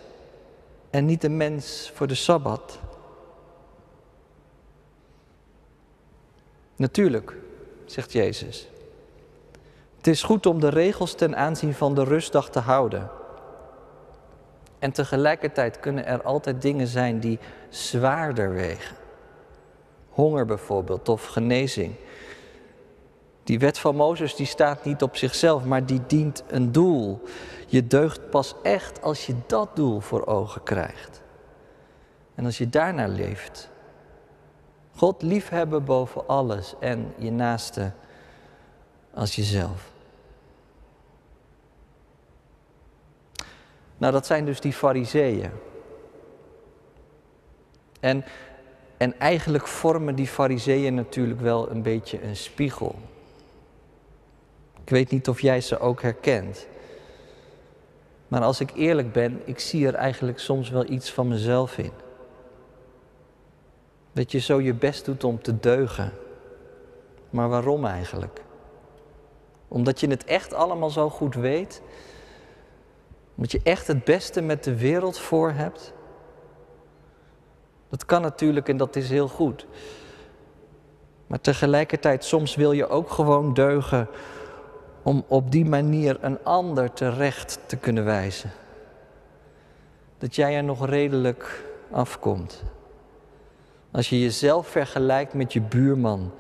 en 0.89 1.05
niet 1.05 1.21
de 1.21 1.29
mens 1.29 1.91
voor 1.93 2.07
de 2.07 2.15
Sabbat. 2.15 2.79
Natuurlijk, 6.75 7.35
zegt 7.85 8.11
Jezus. 8.11 8.67
Het 9.97 10.07
is 10.07 10.23
goed 10.23 10.45
om 10.45 10.59
de 10.59 10.69
regels 10.69 11.13
ten 11.13 11.35
aanzien 11.35 11.73
van 11.73 11.95
de 11.95 12.03
rustdag 12.03 12.49
te 12.49 12.59
houden. 12.59 13.09
En 14.79 14.91
tegelijkertijd 14.91 15.79
kunnen 15.79 16.05
er 16.05 16.21
altijd 16.21 16.61
dingen 16.61 16.87
zijn 16.87 17.19
die 17.19 17.39
zwaarder 17.69 18.53
wegen. 18.53 18.96
Honger 20.17 20.45
bijvoorbeeld 20.45 21.09
of 21.09 21.25
genezing. 21.25 21.93
Die 23.43 23.59
wet 23.59 23.79
van 23.79 23.95
Mozes 23.95 24.35
die 24.35 24.45
staat 24.45 24.85
niet 24.85 25.01
op 25.01 25.15
zichzelf, 25.15 25.65
maar 25.65 25.85
die 25.85 26.01
dient 26.07 26.43
een 26.47 26.71
doel. 26.71 27.21
Je 27.67 27.87
deugt 27.87 28.29
pas 28.29 28.55
echt 28.63 29.01
als 29.01 29.25
je 29.25 29.35
dat 29.47 29.75
doel 29.75 29.99
voor 29.99 30.25
ogen 30.25 30.63
krijgt. 30.63 31.21
En 32.35 32.45
als 32.45 32.57
je 32.57 32.69
daarnaar 32.69 33.09
leeft. 33.09 33.69
God 34.95 35.21
liefhebben 35.21 35.85
boven 35.85 36.27
alles 36.27 36.75
en 36.79 37.13
je 37.17 37.31
naaste 37.31 37.91
als 39.13 39.35
jezelf. 39.35 39.91
Nou, 43.97 44.13
dat 44.13 44.25
zijn 44.25 44.45
dus 44.45 44.59
die 44.59 44.73
fariseeën. 44.73 45.51
En, 47.99 48.25
en 48.97 49.19
eigenlijk 49.19 49.67
vormen 49.67 50.15
die 50.15 50.27
fariseeën 50.27 50.95
natuurlijk 50.95 51.41
wel 51.41 51.71
een 51.71 51.81
beetje 51.81 52.23
een 52.23 52.35
spiegel. 52.35 52.95
Ik 54.83 54.89
weet 54.89 55.11
niet 55.11 55.27
of 55.27 55.41
jij 55.41 55.61
ze 55.61 55.79
ook 55.79 56.01
herkent. 56.01 56.67
Maar 58.27 58.41
als 58.41 58.59
ik 58.59 58.71
eerlijk 58.75 59.11
ben, 59.11 59.41
ik 59.45 59.59
zie 59.59 59.87
er 59.87 59.93
eigenlijk 59.93 60.39
soms 60.39 60.69
wel 60.69 60.89
iets 60.89 61.11
van 61.11 61.27
mezelf 61.27 61.77
in. 61.77 61.91
Dat 64.13 64.31
je 64.31 64.39
zo 64.39 64.61
je 64.61 64.73
best 64.73 65.05
doet 65.05 65.23
om 65.23 65.41
te 65.41 65.59
deugen. 65.59 66.11
Maar 67.29 67.49
waarom 67.49 67.85
eigenlijk? 67.85 68.41
Omdat 69.67 69.99
je 69.99 70.07
het 70.07 70.23
echt 70.23 70.53
allemaal 70.53 70.89
zo 70.89 71.09
goed 71.09 71.35
weet? 71.35 71.81
Omdat 73.35 73.51
je 73.51 73.59
echt 73.63 73.87
het 73.87 74.03
beste 74.03 74.41
met 74.41 74.63
de 74.63 74.77
wereld 74.77 75.19
voor 75.19 75.51
hebt? 75.51 75.93
Dat 77.89 78.05
kan 78.05 78.21
natuurlijk 78.21 78.69
en 78.69 78.77
dat 78.77 78.95
is 78.95 79.09
heel 79.09 79.27
goed. 79.27 79.65
Maar 81.27 81.41
tegelijkertijd, 81.41 82.23
soms 82.23 82.55
wil 82.55 82.71
je 82.71 82.87
ook 82.87 83.09
gewoon 83.09 83.53
deugen 83.53 84.07
om 85.03 85.23
op 85.27 85.51
die 85.51 85.65
manier 85.65 86.17
een 86.21 86.43
ander 86.43 86.93
terecht 86.93 87.59
te 87.65 87.77
kunnen 87.77 88.05
wijzen. 88.05 88.51
Dat 90.17 90.35
jij 90.35 90.55
er 90.55 90.63
nog 90.63 90.85
redelijk 90.85 91.63
afkomt. 91.91 92.63
Als 93.91 94.09
je 94.09 94.19
jezelf 94.19 94.67
vergelijkt 94.67 95.33
met 95.33 95.53
je 95.53 95.61
buurman. 95.61 96.31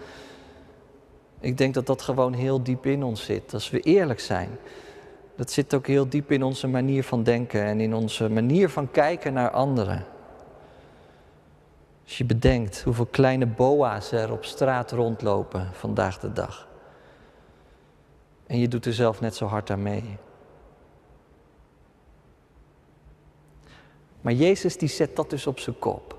Ik 1.39 1.57
denk 1.57 1.73
dat 1.73 1.85
dat 1.85 2.01
gewoon 2.01 2.33
heel 2.33 2.63
diep 2.63 2.85
in 2.85 3.03
ons 3.03 3.25
zit, 3.25 3.53
als 3.53 3.69
we 3.69 3.79
eerlijk 3.79 4.19
zijn. 4.19 4.49
Dat 5.35 5.51
zit 5.51 5.73
ook 5.73 5.87
heel 5.87 6.09
diep 6.09 6.31
in 6.31 6.43
onze 6.43 6.67
manier 6.67 7.03
van 7.03 7.23
denken 7.23 7.63
en 7.63 7.79
in 7.79 7.93
onze 7.93 8.29
manier 8.29 8.69
van 8.69 8.91
kijken 8.91 9.33
naar 9.33 9.51
anderen. 9.51 10.05
Als 12.07 12.17
je 12.17 12.25
bedenkt 12.25 12.81
hoeveel 12.81 13.05
kleine 13.05 13.45
boa's 13.45 14.11
er 14.11 14.31
op 14.31 14.45
straat 14.45 14.91
rondlopen 14.91 15.69
vandaag 15.73 16.19
de 16.19 16.33
dag. 16.33 16.67
En 18.45 18.59
je 18.59 18.67
doet 18.67 18.85
er 18.85 18.93
zelf 18.93 19.21
net 19.21 19.35
zo 19.35 19.45
hard 19.45 19.69
aan 19.69 19.81
mee. 19.81 20.17
Maar 24.21 24.33
Jezus 24.33 24.77
die 24.77 24.89
zet 24.89 25.15
dat 25.15 25.29
dus 25.29 25.47
op 25.47 25.59
zijn 25.59 25.79
kop. 25.79 26.17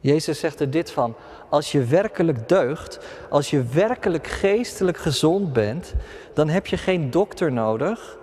Jezus 0.00 0.40
zegt 0.40 0.60
er 0.60 0.70
dit 0.70 0.90
van, 0.90 1.14
als 1.48 1.72
je 1.72 1.84
werkelijk 1.84 2.48
deugt, 2.48 2.98
als 3.30 3.50
je 3.50 3.62
werkelijk 3.62 4.26
geestelijk 4.26 4.96
gezond 4.96 5.52
bent, 5.52 5.94
dan 6.34 6.48
heb 6.48 6.66
je 6.66 6.76
geen 6.76 7.10
dokter 7.10 7.52
nodig. 7.52 8.18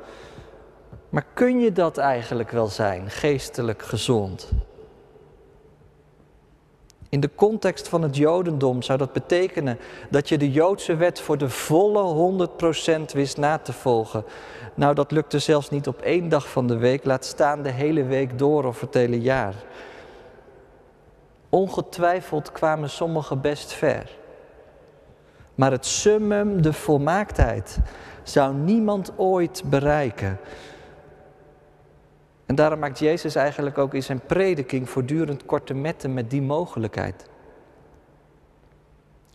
Maar 1.10 1.26
kun 1.34 1.60
je 1.60 1.72
dat 1.72 1.98
eigenlijk 1.98 2.52
wel 2.52 2.68
zijn, 2.68 3.10
geestelijk 3.10 3.82
gezond? 3.82 4.52
In 7.10 7.20
de 7.20 7.30
context 7.36 7.88
van 7.88 8.02
het 8.02 8.18
Jodendom 8.18 8.82
zou 8.82 8.98
dat 8.98 9.14
betekenen 9.14 9.78
dat 10.10 10.30
je 10.30 10.38
de 10.38 10.52
Joodse 10.52 10.96
wet 10.96 11.20
voor 11.20 11.38
de 11.38 11.50
volle 11.50 12.48
100% 13.08 13.12
wist 13.14 13.38
na 13.38 13.58
te 13.58 13.74
volgen. 13.74 14.24
Nou, 14.74 14.94
dat 14.94 15.12
lukte 15.12 15.40
zelfs 15.40 15.70
niet 15.70 15.88
op 15.88 16.02
één 16.02 16.30
dag 16.30 16.50
van 16.50 16.68
de 16.68 16.78
week, 16.78 17.06
laat 17.06 17.26
staan 17.26 17.64
de 17.64 17.72
hele 17.72 18.04
week 18.04 18.38
door 18.38 18.66
of 18.66 18.82
het 18.82 18.94
hele 18.94 19.22
jaar. 19.22 19.54
Ongetwijfeld 21.50 22.52
kwamen 22.52 22.90
sommigen 22.90 23.42
best 23.42 23.74
ver. 23.74 24.10
Maar 25.56 25.72
het 25.72 25.86
summum, 25.86 26.62
de 26.62 26.74
volmaaktheid, 26.74 27.78
zou 28.24 28.54
niemand 28.54 29.12
ooit 29.16 29.64
bereiken. 29.66 30.40
En 32.46 32.56
daarom 32.56 32.80
maakt 32.80 33.00
Jezus 33.00 33.36
eigenlijk 33.36 33.78
ook 33.78 33.94
in 33.94 34.04
zijn 34.04 34.20
prediking 34.20 34.90
voortdurend 34.90 35.46
korte 35.46 35.74
metten 35.74 36.14
met 36.14 36.30
die 36.30 36.42
mogelijkheid. 36.42 37.26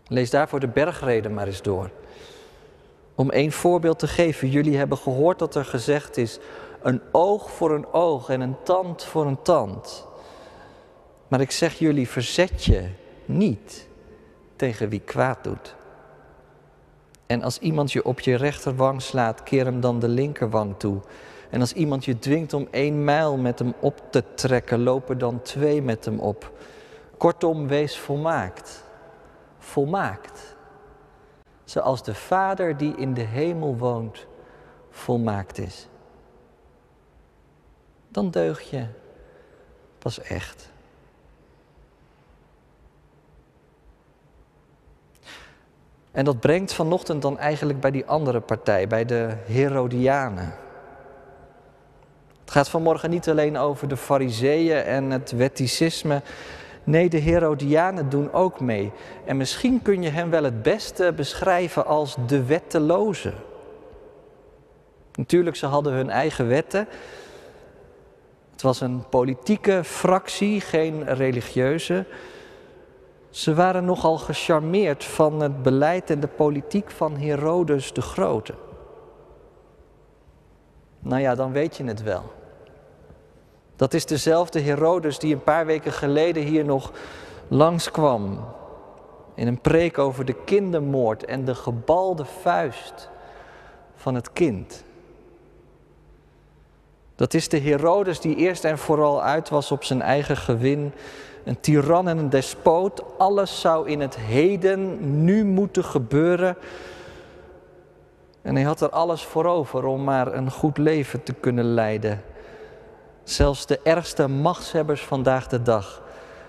Lees 0.07 0.29
daarvoor 0.29 0.59
de 0.59 0.67
bergreden 0.67 1.33
maar 1.33 1.47
eens 1.47 1.61
door. 1.61 1.89
Om 3.15 3.29
één 3.29 3.51
voorbeeld 3.51 3.99
te 3.99 4.07
geven, 4.07 4.49
jullie 4.49 4.77
hebben 4.77 4.97
gehoord 4.97 5.39
dat 5.39 5.55
er 5.55 5.65
gezegd 5.65 6.17
is: 6.17 6.39
een 6.81 7.01
oog 7.11 7.51
voor 7.51 7.71
een 7.71 7.93
oog 7.93 8.29
en 8.29 8.41
een 8.41 8.55
tand 8.63 9.03
voor 9.03 9.25
een 9.25 9.41
tand. 9.41 10.07
Maar 11.27 11.41
ik 11.41 11.51
zeg 11.51 11.73
jullie, 11.73 12.09
verzet 12.09 12.63
je 12.63 12.89
niet 13.25 13.87
tegen 14.55 14.89
wie 14.89 14.99
kwaad 14.99 15.43
doet. 15.43 15.75
En 17.25 17.43
als 17.43 17.59
iemand 17.59 17.91
je 17.91 18.05
op 18.05 18.19
je 18.19 18.35
rechterwang 18.35 19.01
slaat, 19.01 19.43
keer 19.43 19.65
hem 19.65 19.81
dan 19.81 19.99
de 19.99 20.07
linkerwang 20.07 20.75
toe. 20.77 21.01
En 21.51 21.59
als 21.59 21.73
iemand 21.73 22.05
je 22.05 22.19
dwingt 22.19 22.53
om 22.53 22.67
één 22.71 23.03
mijl 23.03 23.37
met 23.37 23.59
hem 23.59 23.73
op 23.79 24.01
te 24.09 24.23
trekken, 24.33 24.83
loop 24.83 25.09
er 25.09 25.17
dan 25.17 25.41
twee 25.41 25.81
met 25.81 26.05
hem 26.05 26.19
op. 26.19 26.51
Kortom, 27.17 27.67
wees 27.67 27.99
volmaakt. 27.99 28.83
Volmaakt. 29.57 30.55
Zoals 31.63 32.03
de 32.03 32.15
Vader 32.15 32.77
die 32.77 32.95
in 32.95 33.13
de 33.13 33.21
hemel 33.21 33.77
woont, 33.77 34.27
volmaakt 34.89 35.57
is. 35.57 35.87
Dan 38.07 38.31
deug 38.31 38.69
je 38.69 38.85
pas 39.97 40.19
echt. 40.19 40.69
En 46.11 46.25
dat 46.25 46.39
brengt 46.39 46.73
vanochtend 46.73 47.21
dan 47.21 47.39
eigenlijk 47.39 47.79
bij 47.79 47.91
die 47.91 48.05
andere 48.05 48.39
partij, 48.39 48.87
bij 48.87 49.05
de 49.05 49.37
Herodianen. 49.45 50.53
Het 52.51 52.59
gaat 52.59 52.69
vanmorgen 52.69 53.09
niet 53.09 53.29
alleen 53.29 53.57
over 53.57 53.87
de 53.87 53.97
fariseeën 53.97 54.83
en 54.83 55.11
het 55.11 55.31
wetticisme. 55.31 56.21
Nee, 56.83 57.09
de 57.09 57.17
Herodianen 57.17 58.09
doen 58.09 58.33
ook 58.33 58.59
mee. 58.59 58.91
En 59.25 59.37
misschien 59.37 59.81
kun 59.81 60.01
je 60.01 60.09
hen 60.09 60.29
wel 60.29 60.43
het 60.43 60.61
beste 60.61 61.13
beschrijven 61.15 61.85
als 61.85 62.15
de 62.27 62.45
wettelozen. 62.45 63.33
Natuurlijk, 65.15 65.55
ze 65.55 65.65
hadden 65.65 65.93
hun 65.93 66.09
eigen 66.09 66.47
wetten. 66.47 66.87
Het 68.51 68.61
was 68.61 68.81
een 68.81 69.03
politieke 69.09 69.83
fractie, 69.83 70.61
geen 70.61 71.13
religieuze. 71.13 72.05
Ze 73.29 73.53
waren 73.53 73.85
nogal 73.85 74.17
gecharmeerd 74.17 75.03
van 75.03 75.41
het 75.41 75.63
beleid 75.63 76.09
en 76.09 76.19
de 76.19 76.27
politiek 76.27 76.91
van 76.91 77.17
Herodes 77.17 77.93
de 77.93 78.01
Grote. 78.01 78.53
Nou 80.99 81.21
ja, 81.21 81.35
dan 81.35 81.51
weet 81.51 81.77
je 81.77 81.83
het 81.83 82.03
wel. 82.03 82.39
Dat 83.81 83.93
is 83.93 84.05
dezelfde 84.05 84.59
Herodes 84.59 85.19
die 85.19 85.33
een 85.33 85.43
paar 85.43 85.65
weken 85.65 85.91
geleden 85.91 86.43
hier 86.43 86.65
nog 86.65 86.91
langskwam. 87.47 88.39
In 89.35 89.47
een 89.47 89.61
preek 89.61 89.97
over 89.97 90.25
de 90.25 90.35
kindermoord 90.45 91.25
en 91.25 91.45
de 91.45 91.55
gebalde 91.55 92.25
vuist 92.25 93.09
van 93.95 94.15
het 94.15 94.33
kind. 94.33 94.83
Dat 97.15 97.33
is 97.33 97.49
de 97.49 97.59
Herodes 97.59 98.19
die 98.19 98.35
eerst 98.35 98.63
en 98.63 98.77
vooral 98.77 99.23
uit 99.23 99.49
was 99.49 99.71
op 99.71 99.83
zijn 99.83 100.01
eigen 100.01 100.37
gewin 100.37 100.93
een 101.43 101.59
tiran 101.59 102.07
en 102.07 102.17
een 102.17 102.29
despoot. 102.29 103.03
Alles 103.17 103.61
zou 103.61 103.89
in 103.89 103.99
het 103.99 104.15
heden 104.17 104.97
nu 105.23 105.45
moeten 105.45 105.83
gebeuren. 105.83 106.57
En 108.41 108.55
hij 108.55 108.63
had 108.63 108.81
er 108.81 108.89
alles 108.89 109.23
voor 109.23 109.45
over 109.45 109.85
om 109.85 110.03
maar 110.03 110.33
een 110.33 110.51
goed 110.51 110.77
leven 110.77 111.23
te 111.23 111.33
kunnen 111.33 111.65
leiden. 111.65 112.21
Zelfs 113.31 113.65
de 113.65 113.79
ergste 113.83 114.27
machtshebbers 114.27 115.03
vandaag 115.03 115.47
de 115.47 115.61
dag 115.61 116.01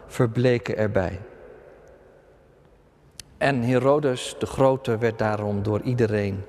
verbleken 0.06 0.76
erbij. 0.76 1.20
En 3.38 3.62
Herodes 3.62 4.34
de 4.38 4.46
Grote 4.46 4.98
werd 4.98 5.18
daarom 5.18 5.62
door 5.62 5.80
iedereen 5.80 6.44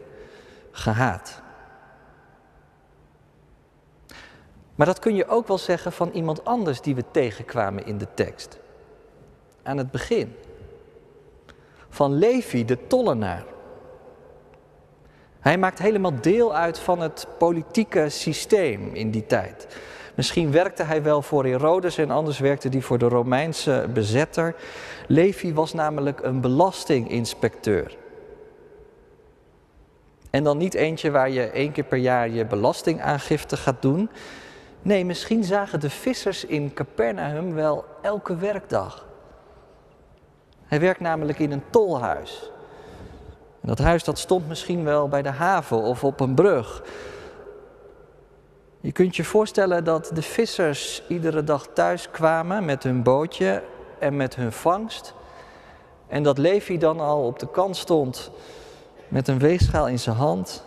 gehaat. 0.71 1.41
Maar 4.75 4.85
dat 4.85 4.99
kun 4.99 5.15
je 5.15 5.27
ook 5.27 5.47
wel 5.47 5.57
zeggen 5.57 5.91
van 5.91 6.09
iemand 6.09 6.45
anders 6.45 6.81
die 6.81 6.95
we 6.95 7.03
tegenkwamen 7.11 7.85
in 7.85 7.97
de 7.97 8.07
tekst. 8.13 8.59
Aan 9.63 9.77
het 9.77 9.91
begin. 9.91 10.35
Van 11.89 12.13
Levi, 12.13 12.65
de 12.65 12.87
tollenaar. 12.87 13.43
Hij 15.39 15.57
maakt 15.57 15.79
helemaal 15.79 16.21
deel 16.21 16.55
uit 16.55 16.79
van 16.79 16.99
het 16.99 17.27
politieke 17.37 18.09
systeem 18.09 18.93
in 18.93 19.11
die 19.11 19.25
tijd. 19.25 19.67
Misschien 20.15 20.51
werkte 20.51 20.83
hij 20.83 21.03
wel 21.03 21.21
voor 21.21 21.45
Herodes 21.45 21.97
en 21.97 22.11
anders 22.11 22.39
werkte 22.39 22.67
hij 22.67 22.81
voor 22.81 22.97
de 22.97 23.07
Romeinse 23.07 23.87
bezetter. 23.93 24.55
Levi 25.07 25.53
was 25.53 25.73
namelijk 25.73 26.19
een 26.23 26.41
belastinginspecteur. 26.41 27.97
En 30.29 30.43
dan 30.43 30.57
niet 30.57 30.73
eentje 30.73 31.11
waar 31.11 31.29
je 31.29 31.43
één 31.43 31.71
keer 31.71 31.83
per 31.83 31.97
jaar 31.97 32.29
je 32.29 32.45
belastingaangifte 32.45 33.57
gaat 33.57 33.81
doen. 33.81 34.09
Nee, 34.81 35.05
misschien 35.05 35.43
zagen 35.43 35.79
de 35.79 35.89
vissers 35.89 36.45
in 36.45 36.73
Capernaum 36.73 37.53
wel 37.53 37.85
elke 38.01 38.35
werkdag. 38.35 39.05
Hij 40.63 40.79
werkt 40.79 40.99
namelijk 40.99 41.39
in 41.39 41.51
een 41.51 41.63
tolhuis. 41.69 42.51
En 43.61 43.67
dat 43.67 43.77
huis 43.77 44.03
dat 44.03 44.19
stond 44.19 44.47
misschien 44.47 44.83
wel 44.83 45.07
bij 45.07 45.21
de 45.21 45.29
haven 45.29 45.77
of 45.77 46.03
op 46.03 46.19
een 46.19 46.35
brug. 46.35 46.83
Je 48.83 48.91
kunt 48.91 49.15
je 49.15 49.23
voorstellen 49.23 49.83
dat 49.83 50.11
de 50.13 50.21
vissers 50.21 51.03
iedere 51.07 51.43
dag 51.43 51.67
thuis 51.73 52.11
kwamen 52.11 52.65
met 52.65 52.83
hun 52.83 53.03
bootje 53.03 53.63
en 53.99 54.15
met 54.15 54.35
hun 54.35 54.51
vangst. 54.51 55.13
En 56.07 56.23
dat 56.23 56.37
Levi 56.37 56.77
dan 56.77 56.99
al 56.99 57.25
op 57.25 57.39
de 57.39 57.47
kant 57.51 57.77
stond 57.77 58.31
met 59.07 59.27
een 59.27 59.39
weegschaal 59.39 59.87
in 59.87 59.99
zijn 59.99 60.15
hand 60.15 60.63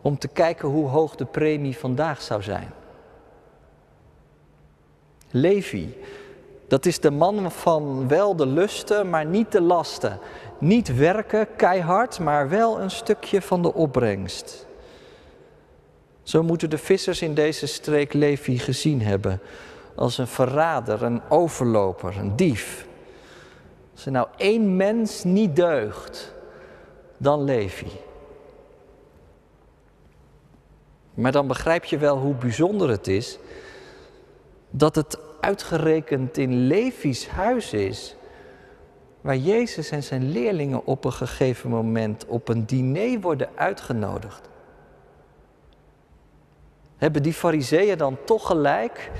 om 0.00 0.18
te 0.18 0.28
kijken 0.28 0.68
hoe 0.68 0.88
hoog 0.88 1.14
de 1.14 1.24
premie 1.24 1.78
vandaag 1.78 2.22
zou 2.22 2.42
zijn. 2.42 2.70
Levi, 5.30 5.96
dat 6.68 6.86
is 6.86 7.00
de 7.00 7.10
man 7.10 7.50
van 7.50 8.08
wel 8.08 8.36
de 8.36 8.46
lusten, 8.46 9.10
maar 9.10 9.26
niet 9.26 9.52
de 9.52 9.60
lasten. 9.60 10.18
Niet 10.58 10.96
werken 10.96 11.48
keihard, 11.56 12.18
maar 12.18 12.48
wel 12.48 12.80
een 12.80 12.90
stukje 12.90 13.42
van 13.42 13.62
de 13.62 13.74
opbrengst. 13.74 14.66
Zo 16.24 16.42
moeten 16.42 16.70
de 16.70 16.78
vissers 16.78 17.22
in 17.22 17.34
deze 17.34 17.66
streek 17.66 18.12
Levi 18.12 18.58
gezien 18.58 19.02
hebben. 19.02 19.40
Als 19.94 20.18
een 20.18 20.26
verrader, 20.26 21.02
een 21.02 21.22
overloper, 21.28 22.18
een 22.18 22.36
dief. 22.36 22.86
Als 23.92 24.06
er 24.06 24.12
nou 24.12 24.28
één 24.36 24.76
mens 24.76 25.24
niet 25.24 25.56
deugt, 25.56 26.32
dan 27.16 27.44
Levi. 27.44 27.86
Maar 31.14 31.32
dan 31.32 31.46
begrijp 31.46 31.84
je 31.84 31.98
wel 31.98 32.18
hoe 32.18 32.34
bijzonder 32.34 32.88
het 32.88 33.06
is 33.06 33.38
dat 34.70 34.94
het 34.94 35.18
uitgerekend 35.40 36.38
in 36.38 36.66
Levi's 36.66 37.28
huis 37.28 37.72
is, 37.72 38.16
waar 39.20 39.36
Jezus 39.36 39.90
en 39.90 40.02
zijn 40.02 40.30
leerlingen 40.30 40.86
op 40.86 41.04
een 41.04 41.12
gegeven 41.12 41.70
moment 41.70 42.26
op 42.26 42.48
een 42.48 42.66
diner 42.66 43.20
worden 43.20 43.48
uitgenodigd. 43.54 44.48
Hebben 47.04 47.22
die 47.22 47.32
fariseeën 47.32 47.98
dan 47.98 48.18
toch 48.24 48.46
gelijk? 48.46 49.10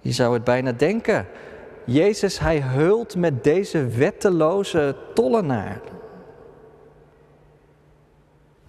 Je 0.00 0.12
zou 0.12 0.34
het 0.34 0.44
bijna 0.44 0.72
denken. 0.72 1.26
Jezus, 1.84 2.38
hij 2.38 2.58
heult 2.58 3.16
met 3.16 3.44
deze 3.44 3.86
wetteloze 3.86 4.96
tollenaar. 5.14 5.80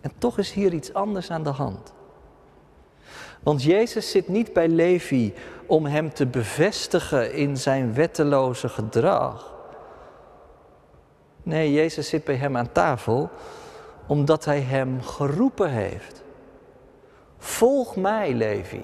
En 0.02 0.12
toch 0.18 0.38
is 0.38 0.52
hier 0.52 0.74
iets 0.74 0.94
anders 0.94 1.32
aan 1.32 1.44
de 1.44 1.50
hand. 1.50 1.94
Want 3.44 3.64
Jezus 3.64 4.12
zit 4.12 4.28
niet 4.28 4.54
bij 4.54 4.68
Levi 4.68 5.34
om 5.66 5.86
hem 5.86 6.14
te 6.14 6.26
bevestigen 6.26 7.34
in 7.34 7.58
zijn 7.58 7.94
wetteloze 7.94 8.70
gedrag. 8.70 9.56
Nee, 11.44 11.74
Jezus 11.74 12.10
zit 12.10 12.24
bij 12.24 12.36
hem 12.36 12.58
aan 12.58 12.72
tafel 12.72 13.30
omdat 14.08 14.46
hij 14.46 14.60
hem 14.60 15.02
geroepen 15.02 15.70
heeft. 15.70 16.26
Volg 17.38 17.96
mij, 17.96 18.34
Levi, 18.34 18.84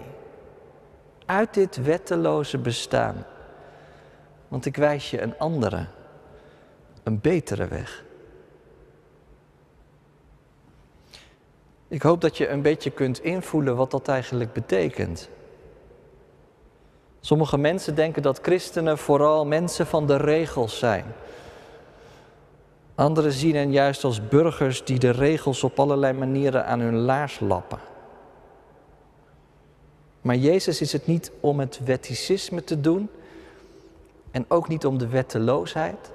uit 1.26 1.54
dit 1.54 1.84
wetteloze 1.84 2.58
bestaan. 2.58 3.26
Want 4.48 4.66
ik 4.66 4.76
wijs 4.76 5.10
je 5.10 5.22
een 5.22 5.38
andere, 5.38 5.86
een 7.04 7.22
betere 7.22 7.68
weg. 7.68 8.04
Ik 11.88 12.02
hoop 12.02 12.22
dat 12.22 12.38
je 12.38 12.48
een 12.48 12.62
beetje 12.62 12.89
kunt 12.89 13.24
invoelen 13.24 13.76
wat 13.76 13.92
dat 13.92 14.08
eigenlijk 14.08 14.54
betekent. 14.54 15.30
Sommige 17.20 17.58
mensen 17.58 17.96
denken 17.96 18.22
dat 18.22 18.39
christenen 18.42 18.98
vooral 18.98 19.46
mensen 19.46 19.88
van 19.88 20.08
de 20.08 20.16
regels 20.16 20.80
zijn. 20.80 21.06
Anderen 22.96 23.32
zien 23.32 23.56
hen 23.56 23.72
juist 23.72 24.04
als 24.04 24.28
burgers 24.28 24.84
die 24.84 25.00
de 25.00 25.10
regels 25.10 25.63
op 25.63 25.80
allerlei 25.80 26.13
manieren 26.13 26.66
aan 26.66 26.80
hun 26.80 26.98
laars 26.98 27.39
lappen. 27.39 27.80
Maar 30.24 30.36
Jezus 30.36 30.82
is 30.82 30.92
het 30.92 31.08
niet 31.08 31.32
om 31.40 31.60
het 31.60 31.80
wetticisme 31.86 32.64
te 32.64 32.82
doen 32.82 33.10
en 34.32 34.46
ook 34.48 34.68
niet 34.68 34.86
om 34.86 34.98
de 34.98 35.08
wetteloosheid. 35.08 36.12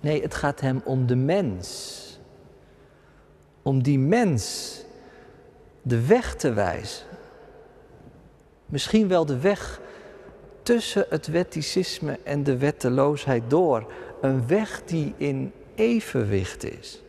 Nee, 0.00 0.22
het 0.22 0.34
gaat 0.34 0.60
hem 0.60 0.80
om 0.84 1.06
de 1.06 1.16
mens. 1.16 2.02
Om 3.62 3.82
die 3.82 3.98
mens 3.98 4.74
de 5.82 6.06
weg 6.06 6.34
te 6.34 6.52
wijzen. 6.52 7.06
Misschien 8.66 9.08
wel 9.08 9.26
de 9.26 9.38
weg 9.38 9.80
tussen 10.62 11.06
het 11.08 11.26
wetticisme 11.26 12.18
en 12.22 12.42
de 12.42 12.56
wetteloosheid 12.56 13.42
door. 13.48 13.92
Een 14.20 14.46
weg 14.46 14.82
die 14.84 15.14
in 15.16 15.52
evenwicht 15.74 16.64
is. 16.64 17.02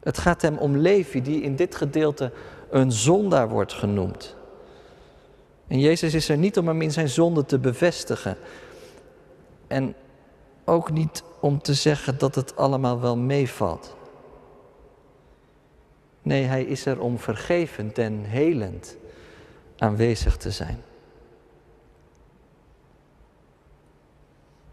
Het 0.00 0.18
gaat 0.18 0.42
hem 0.42 0.58
om 0.58 0.76
Levi, 0.76 1.22
die 1.22 1.42
in 1.42 1.56
dit 1.56 1.74
gedeelte 1.74 2.32
een 2.74 2.92
zondaar 2.92 3.48
wordt 3.48 3.72
genoemd. 3.72 4.36
En 5.66 5.80
Jezus 5.80 6.14
is 6.14 6.28
er 6.28 6.36
niet 6.36 6.58
om 6.58 6.68
hem 6.68 6.82
in 6.82 6.92
zijn 6.92 7.08
zonde 7.08 7.44
te 7.44 7.58
bevestigen. 7.58 8.36
En 9.66 9.94
ook 10.64 10.90
niet 10.90 11.22
om 11.40 11.62
te 11.62 11.74
zeggen 11.74 12.18
dat 12.18 12.34
het 12.34 12.56
allemaal 12.56 13.00
wel 13.00 13.16
meevalt. 13.16 13.96
Nee, 16.22 16.44
hij 16.44 16.64
is 16.64 16.86
er 16.86 17.00
om 17.00 17.18
vergevend 17.18 17.98
en 17.98 18.24
helend 18.24 18.96
aanwezig 19.78 20.36
te 20.36 20.50
zijn. 20.50 20.82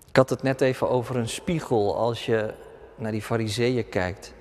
Ik 0.10 0.16
had 0.16 0.30
het 0.30 0.44
net 0.44 0.62
even 0.62 0.90
over 0.90 1.16
een 1.16 1.30
spiegel 1.30 1.98
als 1.98 2.26
je 2.26 2.54
naar 2.96 3.12
die 3.12 3.22
fariseeën 3.22 3.90
kijkt. 3.90 4.34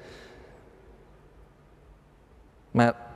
Maar 2.70 3.08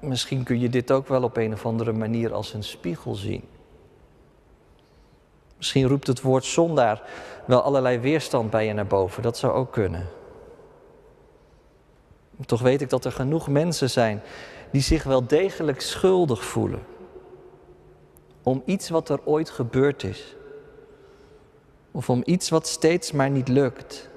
misschien 0.00 0.42
kun 0.42 0.60
je 0.60 0.68
dit 0.68 0.90
ook 0.90 1.08
wel 1.08 1.22
op 1.22 1.36
een 1.36 1.52
of 1.52 1.66
andere 1.66 1.92
manier 1.92 2.32
als 2.32 2.54
een 2.54 2.64
spiegel 2.64 3.14
zien. 3.14 3.44
Misschien 5.56 5.88
roept 5.88 6.06
het 6.06 6.20
woord 6.20 6.44
zondaar 6.44 7.02
wel 7.46 7.60
allerlei 7.60 7.98
weerstand 7.98 8.50
bij 8.50 8.66
je 8.66 8.72
naar 8.72 8.86
boven. 8.86 9.22
Dat 9.22 9.38
zou 9.38 9.52
ook 9.52 9.72
kunnen. 9.72 10.06
Toch 12.46 12.60
weet 12.60 12.80
ik 12.80 12.90
dat 12.90 13.04
er 13.04 13.12
genoeg 13.12 13.48
mensen 13.48 13.90
zijn 13.90 14.22
die 14.70 14.82
zich 14.82 15.02
wel 15.02 15.26
degelijk 15.26 15.80
schuldig 15.80 16.44
voelen. 16.44 16.82
Om 18.42 18.62
iets 18.64 18.88
wat 18.88 19.08
er 19.08 19.20
ooit 19.24 19.50
gebeurd 19.50 20.02
is. 20.02 20.36
Of 21.90 22.10
om 22.10 22.22
iets 22.24 22.48
wat 22.48 22.66
steeds 22.66 23.12
maar 23.12 23.30
niet 23.30 23.48
lukt. 23.48 24.08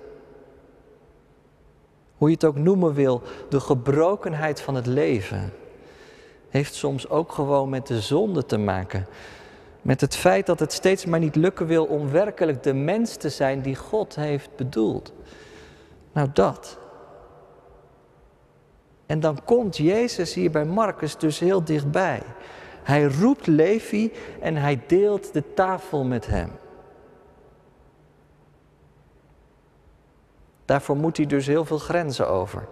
Hoe 2.17 2.29
je 2.29 2.35
het 2.35 2.45
ook 2.45 2.57
noemen 2.57 2.93
wil, 2.93 3.21
de 3.49 3.59
gebrokenheid 3.59 4.61
van 4.61 4.75
het 4.75 4.85
leven 4.85 5.53
heeft 6.51 6.73
soms 6.73 7.09
ook 7.09 7.31
gewoon 7.31 7.69
met 7.69 7.87
de 7.87 8.01
zonde 8.01 8.45
te 8.45 8.57
maken. 8.57 9.07
Met 9.81 10.01
het 10.01 10.15
feit 10.15 10.45
dat 10.45 10.59
het 10.59 10.73
steeds 10.73 11.05
maar 11.05 11.19
niet 11.19 11.35
lukken 11.35 11.65
wil 11.65 11.85
om 11.85 12.11
werkelijk 12.11 12.63
de 12.63 12.73
mens 12.73 13.15
te 13.15 13.29
zijn 13.29 13.61
die 13.61 13.75
God 13.75 14.15
heeft 14.15 14.55
bedoeld. 14.55 15.13
Nou 16.11 16.27
dat. 16.33 16.77
En 19.05 19.19
dan 19.19 19.43
komt 19.43 19.77
Jezus 19.77 20.33
hier 20.33 20.51
bij 20.51 20.65
Marcus 20.65 21.17
dus 21.17 21.39
heel 21.39 21.63
dichtbij. 21.63 22.21
Hij 22.83 23.03
roept 23.03 23.47
Levi 23.47 24.11
en 24.39 24.55
hij 24.55 24.81
deelt 24.87 25.33
de 25.33 25.53
tafel 25.53 26.03
met 26.03 26.27
hem. 26.27 26.51
Daarvoor 30.65 30.95
moet 30.97 31.17
hij 31.17 31.25
dus 31.25 31.47
heel 31.47 31.65
veel 31.65 31.77
grenzen 31.77 32.29
over. 32.29 32.67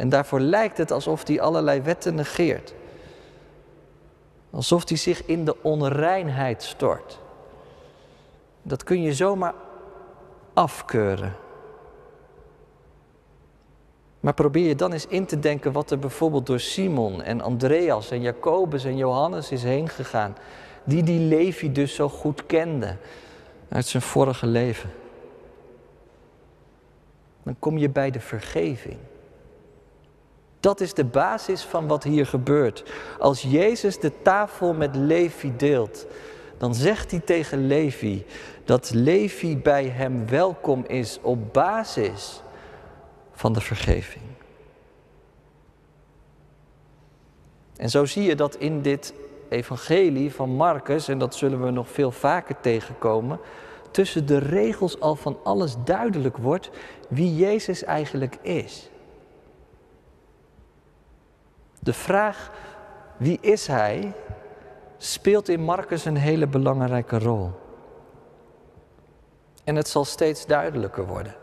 En 0.00 0.08
daarvoor 0.08 0.40
lijkt 0.40 0.78
het 0.78 0.90
alsof 0.90 1.26
hij 1.26 1.40
allerlei 1.40 1.80
wetten 1.80 2.14
negeert. 2.14 2.74
Alsof 4.50 4.88
hij 4.88 4.96
zich 4.96 5.24
in 5.24 5.44
de 5.44 5.62
onreinheid 5.62 6.62
stort. 6.62 7.18
Dat 8.62 8.84
kun 8.84 9.02
je 9.02 9.14
zomaar 9.14 9.54
afkeuren. 10.52 11.36
Maar 14.20 14.34
probeer 14.34 14.68
je 14.68 14.74
dan 14.74 14.92
eens 14.92 15.06
in 15.06 15.26
te 15.26 15.38
denken 15.38 15.72
wat 15.72 15.90
er 15.90 15.98
bijvoorbeeld 15.98 16.46
door 16.46 16.60
Simon 16.60 17.22
en 17.22 17.40
Andreas 17.40 18.10
en 18.10 18.20
Jacobus 18.20 18.84
en 18.84 18.96
Johannes 18.96 19.50
is 19.50 19.62
heen 19.62 19.88
gegaan. 19.88 20.36
Die 20.84 21.02
die 21.02 21.20
Levi 21.20 21.72
dus 21.72 21.94
zo 21.94 22.08
goed 22.08 22.46
kenden 22.46 22.98
uit 23.68 23.86
zijn 23.86 24.02
vorige 24.02 24.46
leven. 24.46 24.90
Dan 27.42 27.56
kom 27.58 27.78
je 27.78 27.88
bij 27.88 28.10
de 28.10 28.20
vergeving. 28.20 28.98
Dat 30.60 30.80
is 30.80 30.94
de 30.94 31.04
basis 31.04 31.62
van 31.62 31.86
wat 31.86 32.04
hier 32.04 32.26
gebeurt. 32.26 32.84
Als 33.18 33.42
Jezus 33.42 33.98
de 33.98 34.12
tafel 34.22 34.74
met 34.74 34.96
Levi 34.96 35.56
deelt, 35.56 36.06
dan 36.58 36.74
zegt 36.74 37.10
hij 37.10 37.20
tegen 37.20 37.66
Levi 37.66 38.26
dat 38.64 38.90
Levi 38.94 39.58
bij 39.58 39.84
hem 39.84 40.28
welkom 40.28 40.84
is 40.86 41.18
op 41.22 41.52
basis 41.52 42.42
van 43.32 43.52
de 43.52 43.60
vergeving. 43.60 44.24
En 47.76 47.90
zo 47.90 48.04
zie 48.04 48.22
je 48.22 48.34
dat 48.34 48.56
in 48.56 48.82
dit 48.82 49.14
evangelie 49.48 50.32
van 50.32 50.50
Marcus, 50.50 51.08
en 51.08 51.18
dat 51.18 51.34
zullen 51.34 51.64
we 51.64 51.70
nog 51.70 51.88
veel 51.88 52.10
vaker 52.10 52.60
tegenkomen, 52.60 53.40
tussen 53.90 54.26
de 54.26 54.38
regels 54.38 55.00
al 55.00 55.16
van 55.16 55.38
alles 55.42 55.74
duidelijk 55.84 56.36
wordt 56.36 56.70
wie 57.08 57.36
Jezus 57.36 57.84
eigenlijk 57.84 58.38
is. 58.42 58.90
De 61.82 61.92
vraag 61.92 62.50
wie 63.16 63.38
is 63.40 63.66
hij 63.66 64.12
speelt 64.98 65.48
in 65.48 65.60
Marcus 65.60 66.04
een 66.04 66.16
hele 66.16 66.46
belangrijke 66.46 67.18
rol. 67.18 67.50
En 69.64 69.76
het 69.76 69.88
zal 69.88 70.04
steeds 70.04 70.46
duidelijker 70.46 71.06
worden. 71.06 71.34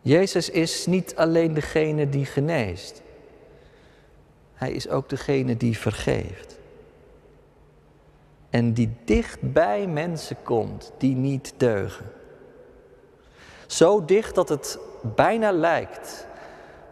Jezus 0.00 0.50
is 0.50 0.86
niet 0.86 1.16
alleen 1.16 1.54
degene 1.54 2.08
die 2.08 2.24
geneest. 2.24 3.02
Hij 4.54 4.72
is 4.72 4.88
ook 4.88 5.08
degene 5.08 5.56
die 5.56 5.78
vergeeft. 5.78 6.58
En 8.50 8.72
die 8.72 8.96
dicht 9.04 9.52
bij 9.52 9.86
mensen 9.86 10.36
komt 10.42 10.92
die 10.98 11.14
niet 11.14 11.54
deugen. 11.56 12.12
Zo 13.66 14.04
dicht 14.04 14.34
dat 14.34 14.48
het 14.48 14.78
bijna 15.02 15.52
lijkt 15.52 16.26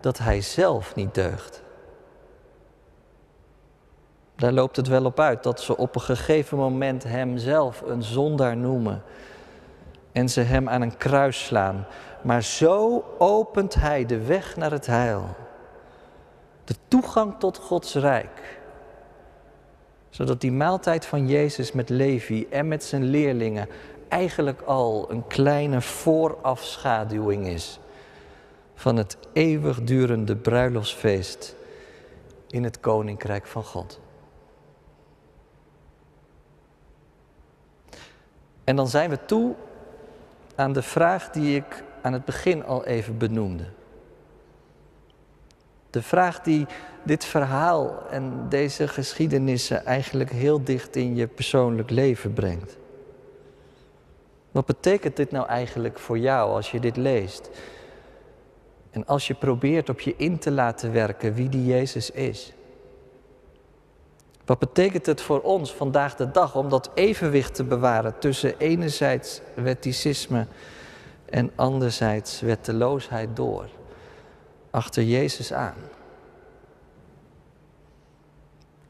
dat 0.01 0.19
hij 0.19 0.41
zelf 0.41 0.95
niet 0.95 1.15
deugt. 1.15 1.63
Daar 4.43 4.53
loopt 4.53 4.77
het 4.77 4.89
wel 4.89 5.05
op 5.05 5.21
uit 5.21 5.43
dat 5.43 5.61
ze 5.61 5.77
op 5.77 5.95
een 5.95 6.01
gegeven 6.01 6.59
moment 6.59 7.03
hemzelf 7.05 7.83
een 7.87 8.03
zondaar 8.03 8.57
noemen 8.57 9.03
en 10.13 10.29
ze 10.29 10.41
hem 10.41 10.69
aan 10.69 10.83
een 10.83 10.97
kruis 10.97 11.45
slaan. 11.45 11.87
Maar 12.23 12.43
zo 12.43 13.05
opent 13.19 13.75
hij 13.75 14.07
de 14.07 14.23
weg 14.25 14.57
naar 14.57 14.71
het 14.71 14.87
heil. 14.87 15.25
De 16.65 16.75
toegang 16.89 17.35
tot 17.39 17.59
Gods 17.59 17.95
rijk. 17.95 18.61
Zodat 20.11 20.41
die 20.41 20.53
maaltijd 20.53 21.07
van 21.07 21.29
Jezus 21.29 21.73
met 21.73 21.89
Levi 21.89 22.47
en 22.51 22.69
met 22.69 22.85
zijn 22.85 23.05
leerlingen 23.05 23.69
eigenlijk 24.09 24.61
al 24.61 25.11
een 25.11 25.27
kleine 25.27 25.81
voorafschaduwing 25.81 27.47
is 27.47 27.81
van 28.75 28.97
het 28.97 29.17
eeuwigdurende 29.33 30.37
bruiloftsfeest 30.37 31.57
in 32.49 32.65
het 32.65 32.81
Koninkrijk 32.81 33.47
van 33.47 33.65
God. 33.65 34.02
En 38.65 38.77
dan 38.77 38.89
zijn 38.89 39.11
we 39.11 39.25
toe 39.25 39.55
aan 40.55 40.73
de 40.73 40.83
vraag 40.83 41.31
die 41.31 41.57
ik 41.57 41.85
aan 42.03 42.13
het 42.13 42.25
begin 42.25 42.65
al 42.65 42.85
even 42.85 43.19
benoemde. 43.19 43.65
De 45.91 46.03
vraag 46.03 46.41
die 46.41 46.67
dit 47.03 47.25
verhaal 47.25 48.09
en 48.11 48.47
deze 48.49 48.89
geschiedenissen 48.89 49.85
eigenlijk 49.85 50.31
heel 50.31 50.65
dicht 50.65 50.97
in 50.97 51.17
je 51.17 51.27
persoonlijk 51.27 51.91
leven 51.91 52.33
brengt. 52.33 52.77
Wat 54.51 54.67
betekent 54.67 55.17
dit 55.17 55.31
nou 55.31 55.47
eigenlijk 55.47 55.99
voor 55.99 56.19
jou 56.19 56.51
als 56.51 56.71
je 56.71 56.81
dit 56.81 56.97
leest? 56.97 57.51
En 58.91 59.07
als 59.07 59.27
je 59.27 59.35
probeert 59.35 59.89
op 59.89 60.01
je 60.01 60.15
in 60.17 60.39
te 60.39 60.51
laten 60.51 60.93
werken 60.93 61.35
wie 61.35 61.49
die 61.49 61.67
Jezus 61.67 62.11
is? 62.11 62.53
Wat 64.45 64.59
betekent 64.59 65.07
het 65.07 65.21
voor 65.21 65.41
ons 65.41 65.75
vandaag 65.75 66.17
de 66.17 66.31
dag 66.31 66.57
om 66.57 66.69
dat 66.69 66.91
evenwicht 66.95 67.55
te 67.55 67.65
bewaren 67.65 68.19
tussen 68.19 68.59
enerzijds 68.59 69.41
wetticisme 69.55 70.47
en 71.31 71.53
anderzijds 71.55 72.41
wetteloosheid 72.41 73.37
door, 73.37 73.69
achter 74.71 75.03
Jezus 75.03 75.53
aan? 75.53 75.75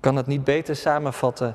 kan 0.03 0.17
het 0.17 0.27
niet 0.27 0.45
beter 0.45 0.77
samenvatten 0.77 1.55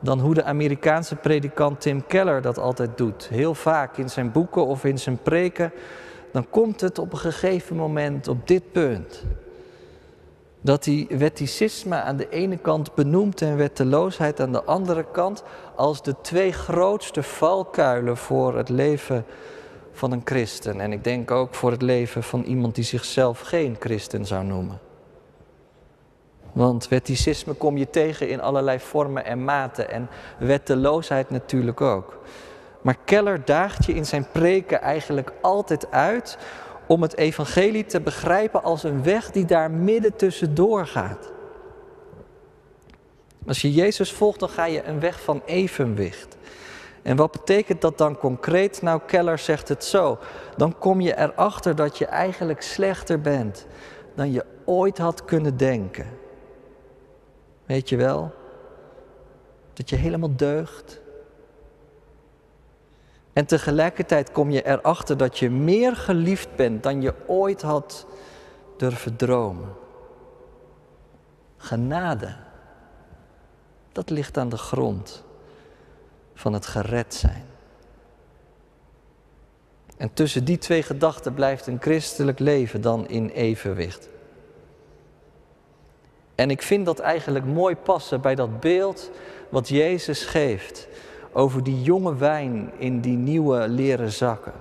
dan 0.00 0.20
hoe 0.20 0.34
de 0.34 0.44
Amerikaanse 0.44 1.16
predikant 1.16 1.80
Tim 1.80 2.06
Keller 2.06 2.42
dat 2.42 2.58
altijd 2.58 2.98
doet. 2.98 3.28
Heel 3.28 3.54
vaak 3.54 3.96
in 3.96 4.10
zijn 4.10 4.32
boeken 4.32 4.66
of 4.66 4.84
in 4.84 4.98
zijn 4.98 5.18
preken, 5.22 5.72
dan 6.32 6.50
komt 6.50 6.80
het 6.80 6.98
op 6.98 7.12
een 7.12 7.18
gegeven 7.18 7.76
moment 7.76 8.28
op 8.28 8.48
dit 8.48 8.72
punt. 8.72 9.24
Dat 10.64 10.84
hij 10.84 11.06
wetticisme 11.08 11.94
aan 11.94 12.16
de 12.16 12.28
ene 12.28 12.56
kant 12.56 12.94
benoemt 12.94 13.42
en 13.42 13.56
wetteloosheid 13.56 14.40
aan 14.40 14.52
de 14.52 14.64
andere 14.64 15.04
kant 15.12 15.42
als 15.74 16.02
de 16.02 16.14
twee 16.20 16.52
grootste 16.52 17.22
valkuilen 17.22 18.16
voor 18.16 18.56
het 18.56 18.68
leven 18.68 19.24
van 19.92 20.12
een 20.12 20.22
christen. 20.24 20.80
En 20.80 20.92
ik 20.92 21.04
denk 21.04 21.30
ook 21.30 21.54
voor 21.54 21.70
het 21.70 21.82
leven 21.82 22.22
van 22.22 22.42
iemand 22.42 22.74
die 22.74 22.84
zichzelf 22.84 23.40
geen 23.40 23.76
christen 23.78 24.26
zou 24.26 24.44
noemen. 24.44 24.80
Want 26.52 26.88
wetticisme 26.88 27.54
kom 27.54 27.76
je 27.76 27.90
tegen 27.90 28.28
in 28.28 28.40
allerlei 28.40 28.78
vormen 28.78 29.24
en 29.24 29.44
maten 29.44 29.90
en 29.90 30.08
wetteloosheid 30.38 31.30
natuurlijk 31.30 31.80
ook. 31.80 32.18
Maar 32.80 32.96
Keller 33.04 33.44
daagt 33.44 33.84
je 33.84 33.94
in 33.94 34.06
zijn 34.06 34.26
preken 34.32 34.80
eigenlijk 34.80 35.32
altijd 35.40 35.90
uit 35.90 36.38
om 36.86 37.02
het 37.02 37.16
evangelie 37.16 37.86
te 37.86 38.00
begrijpen 38.00 38.62
als 38.62 38.82
een 38.82 39.02
weg 39.02 39.30
die 39.30 39.44
daar 39.44 39.70
midden 39.70 40.16
tussendoor 40.16 40.86
gaat. 40.86 41.32
Als 43.46 43.62
je 43.62 43.72
Jezus 43.72 44.12
volgt, 44.12 44.40
dan 44.40 44.48
ga 44.48 44.64
je 44.64 44.84
een 44.84 45.00
weg 45.00 45.22
van 45.22 45.42
evenwicht. 45.44 46.36
En 47.02 47.16
wat 47.16 47.32
betekent 47.32 47.80
dat 47.80 47.98
dan 47.98 48.18
concreet? 48.18 48.82
Nou, 48.82 49.00
Keller 49.06 49.38
zegt 49.38 49.68
het 49.68 49.84
zo. 49.84 50.18
Dan 50.56 50.78
kom 50.78 51.00
je 51.00 51.16
erachter 51.16 51.76
dat 51.76 51.98
je 51.98 52.06
eigenlijk 52.06 52.62
slechter 52.62 53.20
bent 53.20 53.66
dan 54.14 54.32
je 54.32 54.44
ooit 54.64 54.98
had 54.98 55.24
kunnen 55.24 55.56
denken. 55.56 56.06
Weet 57.66 57.88
je 57.88 57.96
wel? 57.96 58.34
Dat 59.72 59.90
je 59.90 59.96
helemaal 59.96 60.36
deugt. 60.36 61.00
En 63.34 63.46
tegelijkertijd 63.46 64.32
kom 64.32 64.50
je 64.50 64.66
erachter 64.66 65.16
dat 65.16 65.38
je 65.38 65.50
meer 65.50 65.96
geliefd 65.96 66.56
bent 66.56 66.82
dan 66.82 67.02
je 67.02 67.14
ooit 67.26 67.62
had 67.62 68.06
durven 68.76 69.16
dromen. 69.16 69.72
Genade, 71.56 72.36
dat 73.92 74.10
ligt 74.10 74.38
aan 74.38 74.48
de 74.48 74.56
grond 74.56 75.24
van 76.34 76.52
het 76.52 76.66
gered 76.66 77.14
zijn. 77.14 77.44
En 79.96 80.12
tussen 80.12 80.44
die 80.44 80.58
twee 80.58 80.82
gedachten 80.82 81.34
blijft 81.34 81.66
een 81.66 81.80
christelijk 81.80 82.38
leven 82.38 82.80
dan 82.80 83.08
in 83.08 83.28
evenwicht. 83.28 84.08
En 86.34 86.50
ik 86.50 86.62
vind 86.62 86.86
dat 86.86 86.98
eigenlijk 86.98 87.44
mooi 87.44 87.76
passen 87.76 88.20
bij 88.20 88.34
dat 88.34 88.60
beeld 88.60 89.10
wat 89.48 89.68
Jezus 89.68 90.24
geeft 90.24 90.88
over 91.34 91.62
die 91.62 91.82
jonge 91.82 92.16
wijn 92.16 92.70
in 92.76 93.00
die 93.00 93.16
nieuwe 93.16 93.68
leren 93.68 94.12
zakken. 94.12 94.52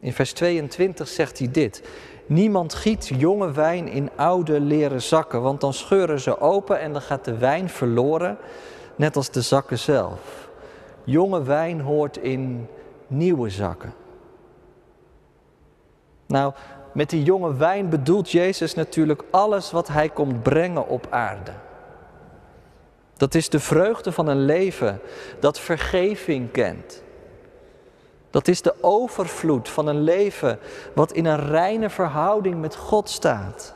In 0.00 0.12
vers 0.12 0.32
22 0.32 1.08
zegt 1.08 1.38
hij 1.38 1.50
dit: 1.50 1.82
Niemand 2.26 2.74
giet 2.74 3.10
jonge 3.16 3.52
wijn 3.52 3.88
in 3.88 4.10
oude 4.16 4.60
leren 4.60 5.02
zakken, 5.02 5.42
want 5.42 5.60
dan 5.60 5.72
scheuren 5.72 6.20
ze 6.20 6.40
open 6.40 6.80
en 6.80 6.92
dan 6.92 7.02
gaat 7.02 7.24
de 7.24 7.36
wijn 7.38 7.68
verloren, 7.68 8.38
net 8.96 9.16
als 9.16 9.30
de 9.30 9.42
zakken 9.42 9.78
zelf. 9.78 10.48
Jonge 11.04 11.42
wijn 11.42 11.80
hoort 11.80 12.16
in 12.16 12.68
nieuwe 13.06 13.50
zakken. 13.50 13.94
Nou, 16.26 16.52
met 16.92 17.10
die 17.10 17.22
jonge 17.22 17.54
wijn 17.54 17.88
bedoelt 17.88 18.30
Jezus 18.30 18.74
natuurlijk 18.74 19.22
alles 19.30 19.70
wat 19.70 19.88
hij 19.88 20.08
komt 20.08 20.42
brengen 20.42 20.88
op 20.88 21.06
aarde. 21.10 21.52
Dat 23.18 23.34
is 23.34 23.48
de 23.48 23.60
vreugde 23.60 24.12
van 24.12 24.26
een 24.28 24.44
leven 24.44 25.00
dat 25.40 25.60
vergeving 25.60 26.50
kent. 26.50 27.02
Dat 28.30 28.48
is 28.48 28.62
de 28.62 28.74
overvloed 28.80 29.68
van 29.68 29.86
een 29.86 30.02
leven 30.02 30.58
wat 30.94 31.12
in 31.12 31.24
een 31.26 31.46
reine 31.46 31.90
verhouding 31.90 32.60
met 32.60 32.76
God 32.76 33.08
staat. 33.08 33.74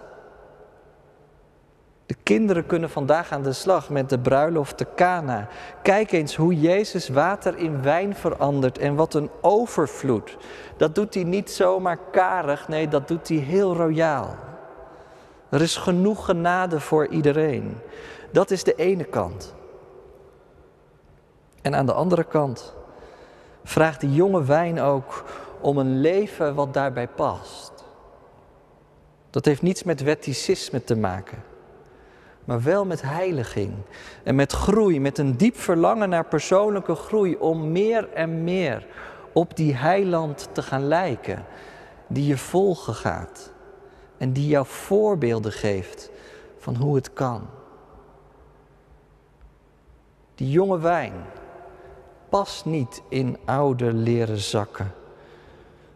De 2.06 2.14
kinderen 2.22 2.66
kunnen 2.66 2.90
vandaag 2.90 3.32
aan 3.32 3.42
de 3.42 3.52
slag 3.52 3.90
met 3.90 4.08
de 4.08 4.18
bruiloft 4.18 4.76
te 4.76 4.86
Cana. 4.96 5.48
Kijk 5.82 6.12
eens 6.12 6.36
hoe 6.36 6.60
Jezus 6.60 7.08
water 7.08 7.58
in 7.58 7.82
wijn 7.82 8.14
verandert 8.14 8.78
en 8.78 8.94
wat 8.94 9.14
een 9.14 9.30
overvloed. 9.40 10.36
Dat 10.76 10.94
doet 10.94 11.14
hij 11.14 11.24
niet 11.24 11.50
zomaar 11.50 11.98
karig, 12.10 12.68
nee, 12.68 12.88
dat 12.88 13.08
doet 13.08 13.28
hij 13.28 13.36
heel 13.36 13.74
royaal. 13.76 14.36
Er 15.52 15.60
is 15.60 15.76
genoeg 15.76 16.24
genade 16.24 16.80
voor 16.80 17.06
iedereen. 17.06 17.76
Dat 18.30 18.50
is 18.50 18.64
de 18.64 18.74
ene 18.74 19.04
kant. 19.04 19.54
En 21.62 21.74
aan 21.74 21.86
de 21.86 21.92
andere 21.92 22.24
kant 22.24 22.74
vraagt 23.64 24.00
die 24.00 24.12
jonge 24.12 24.44
wijn 24.44 24.80
ook 24.80 25.24
om 25.60 25.78
een 25.78 26.00
leven 26.00 26.54
wat 26.54 26.74
daarbij 26.74 27.08
past. 27.08 27.72
Dat 29.30 29.44
heeft 29.44 29.62
niets 29.62 29.82
met 29.82 30.02
wetticisme 30.02 30.84
te 30.84 30.96
maken, 30.96 31.42
maar 32.44 32.62
wel 32.62 32.84
met 32.84 33.02
heiliging 33.02 33.74
en 34.24 34.34
met 34.34 34.52
groei, 34.52 35.00
met 35.00 35.18
een 35.18 35.36
diep 35.36 35.56
verlangen 35.56 36.08
naar 36.08 36.26
persoonlijke 36.26 36.94
groei 36.94 37.36
om 37.36 37.72
meer 37.72 38.12
en 38.12 38.44
meer 38.44 38.86
op 39.32 39.56
die 39.56 39.74
heiland 39.74 40.48
te 40.52 40.62
gaan 40.62 40.86
lijken, 40.86 41.44
die 42.06 42.26
je 42.26 42.36
volgen 42.36 42.94
gaat 42.94 43.51
en 44.22 44.32
die 44.32 44.48
jou 44.48 44.66
voorbeelden 44.66 45.52
geeft 45.52 46.10
van 46.58 46.76
hoe 46.76 46.94
het 46.94 47.12
kan. 47.12 47.46
Die 50.34 50.50
jonge 50.50 50.78
wijn 50.78 51.12
past 52.28 52.64
niet 52.64 53.02
in 53.08 53.38
oude 53.44 53.92
leren 53.92 54.38
zakken. 54.38 54.94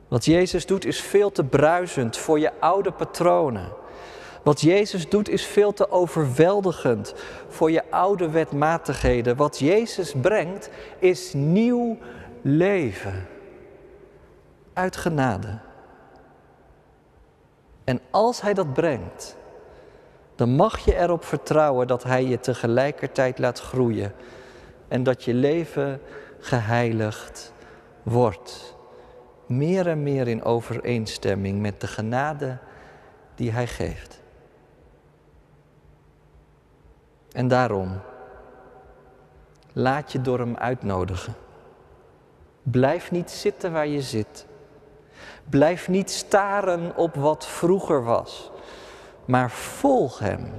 Wat 0.09 0.25
Jezus 0.25 0.67
doet 0.67 0.85
is 0.85 1.01
veel 1.01 1.33
te 1.33 1.45
bruisend 1.45 2.17
voor 2.17 2.39
je 2.39 2.53
oude 2.61 2.93
patronen. 2.93 3.73
Wat 4.43 4.61
Jezus 4.61 5.09
doet 5.09 5.29
is 5.29 5.45
veel 5.47 5.73
te 5.73 5.91
overweldigend 5.91 7.15
voor 7.49 7.71
je 7.71 7.91
oude 7.91 8.31
wetmatigheden. 8.31 9.37
Wat 9.37 9.59
Jezus 9.59 10.15
brengt 10.21 10.71
is 10.99 11.33
nieuw 11.33 11.99
leven. 12.43 13.27
Uit 14.73 14.97
genade. 14.97 15.66
En 17.87 18.01
als 18.11 18.41
Hij 18.41 18.55
dat 18.55 18.73
brengt, 18.73 19.37
dan 20.35 20.51
mag 20.51 20.79
je 20.79 20.97
erop 20.97 21.25
vertrouwen 21.25 21.87
dat 21.87 22.03
Hij 22.03 22.25
je 22.25 22.41
tegelijkertijd 22.41 23.39
laat 23.39 23.61
groeien 23.61 24.13
en 24.89 25.03
dat 25.03 25.25
je 25.25 25.35
leven 25.35 26.01
geheiligd 26.39 27.53
wordt. 28.03 28.77
Meer 29.47 29.89
en 29.89 30.03
meer 30.03 30.29
in 30.29 30.45
overeenstemming 30.45 31.61
met 31.61 31.81
de 31.81 31.87
genade 31.87 32.59
die 33.35 33.51
Hij 33.51 33.67
geeft. 33.67 34.23
En 37.33 37.49
daarom, 37.49 38.01
laat 39.73 40.13
je 40.13 40.21
door 40.21 40.39
Hem 40.39 40.57
uitnodigen. 40.57 41.35
Blijf 42.63 43.11
niet 43.11 43.31
zitten 43.31 43.73
waar 43.73 43.87
je 43.87 44.03
zit. 44.03 44.47
Blijf 45.51 45.89
niet 45.89 46.11
staren 46.11 46.97
op 46.97 47.15
wat 47.15 47.47
vroeger 47.47 48.05
was, 48.05 48.51
maar 49.25 49.51
volg 49.51 50.19
Hem. 50.19 50.53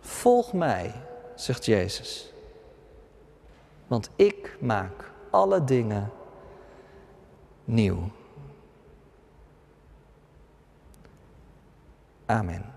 Volg 0.00 0.52
mij, 0.52 0.94
zegt 1.34 1.64
Jezus. 1.64 2.32
Want 3.86 4.10
ik 4.16 4.56
maak 4.60 5.10
alle 5.30 5.64
dingen 5.64 6.10
nieuw. 7.64 8.10
Amen. 12.26 12.73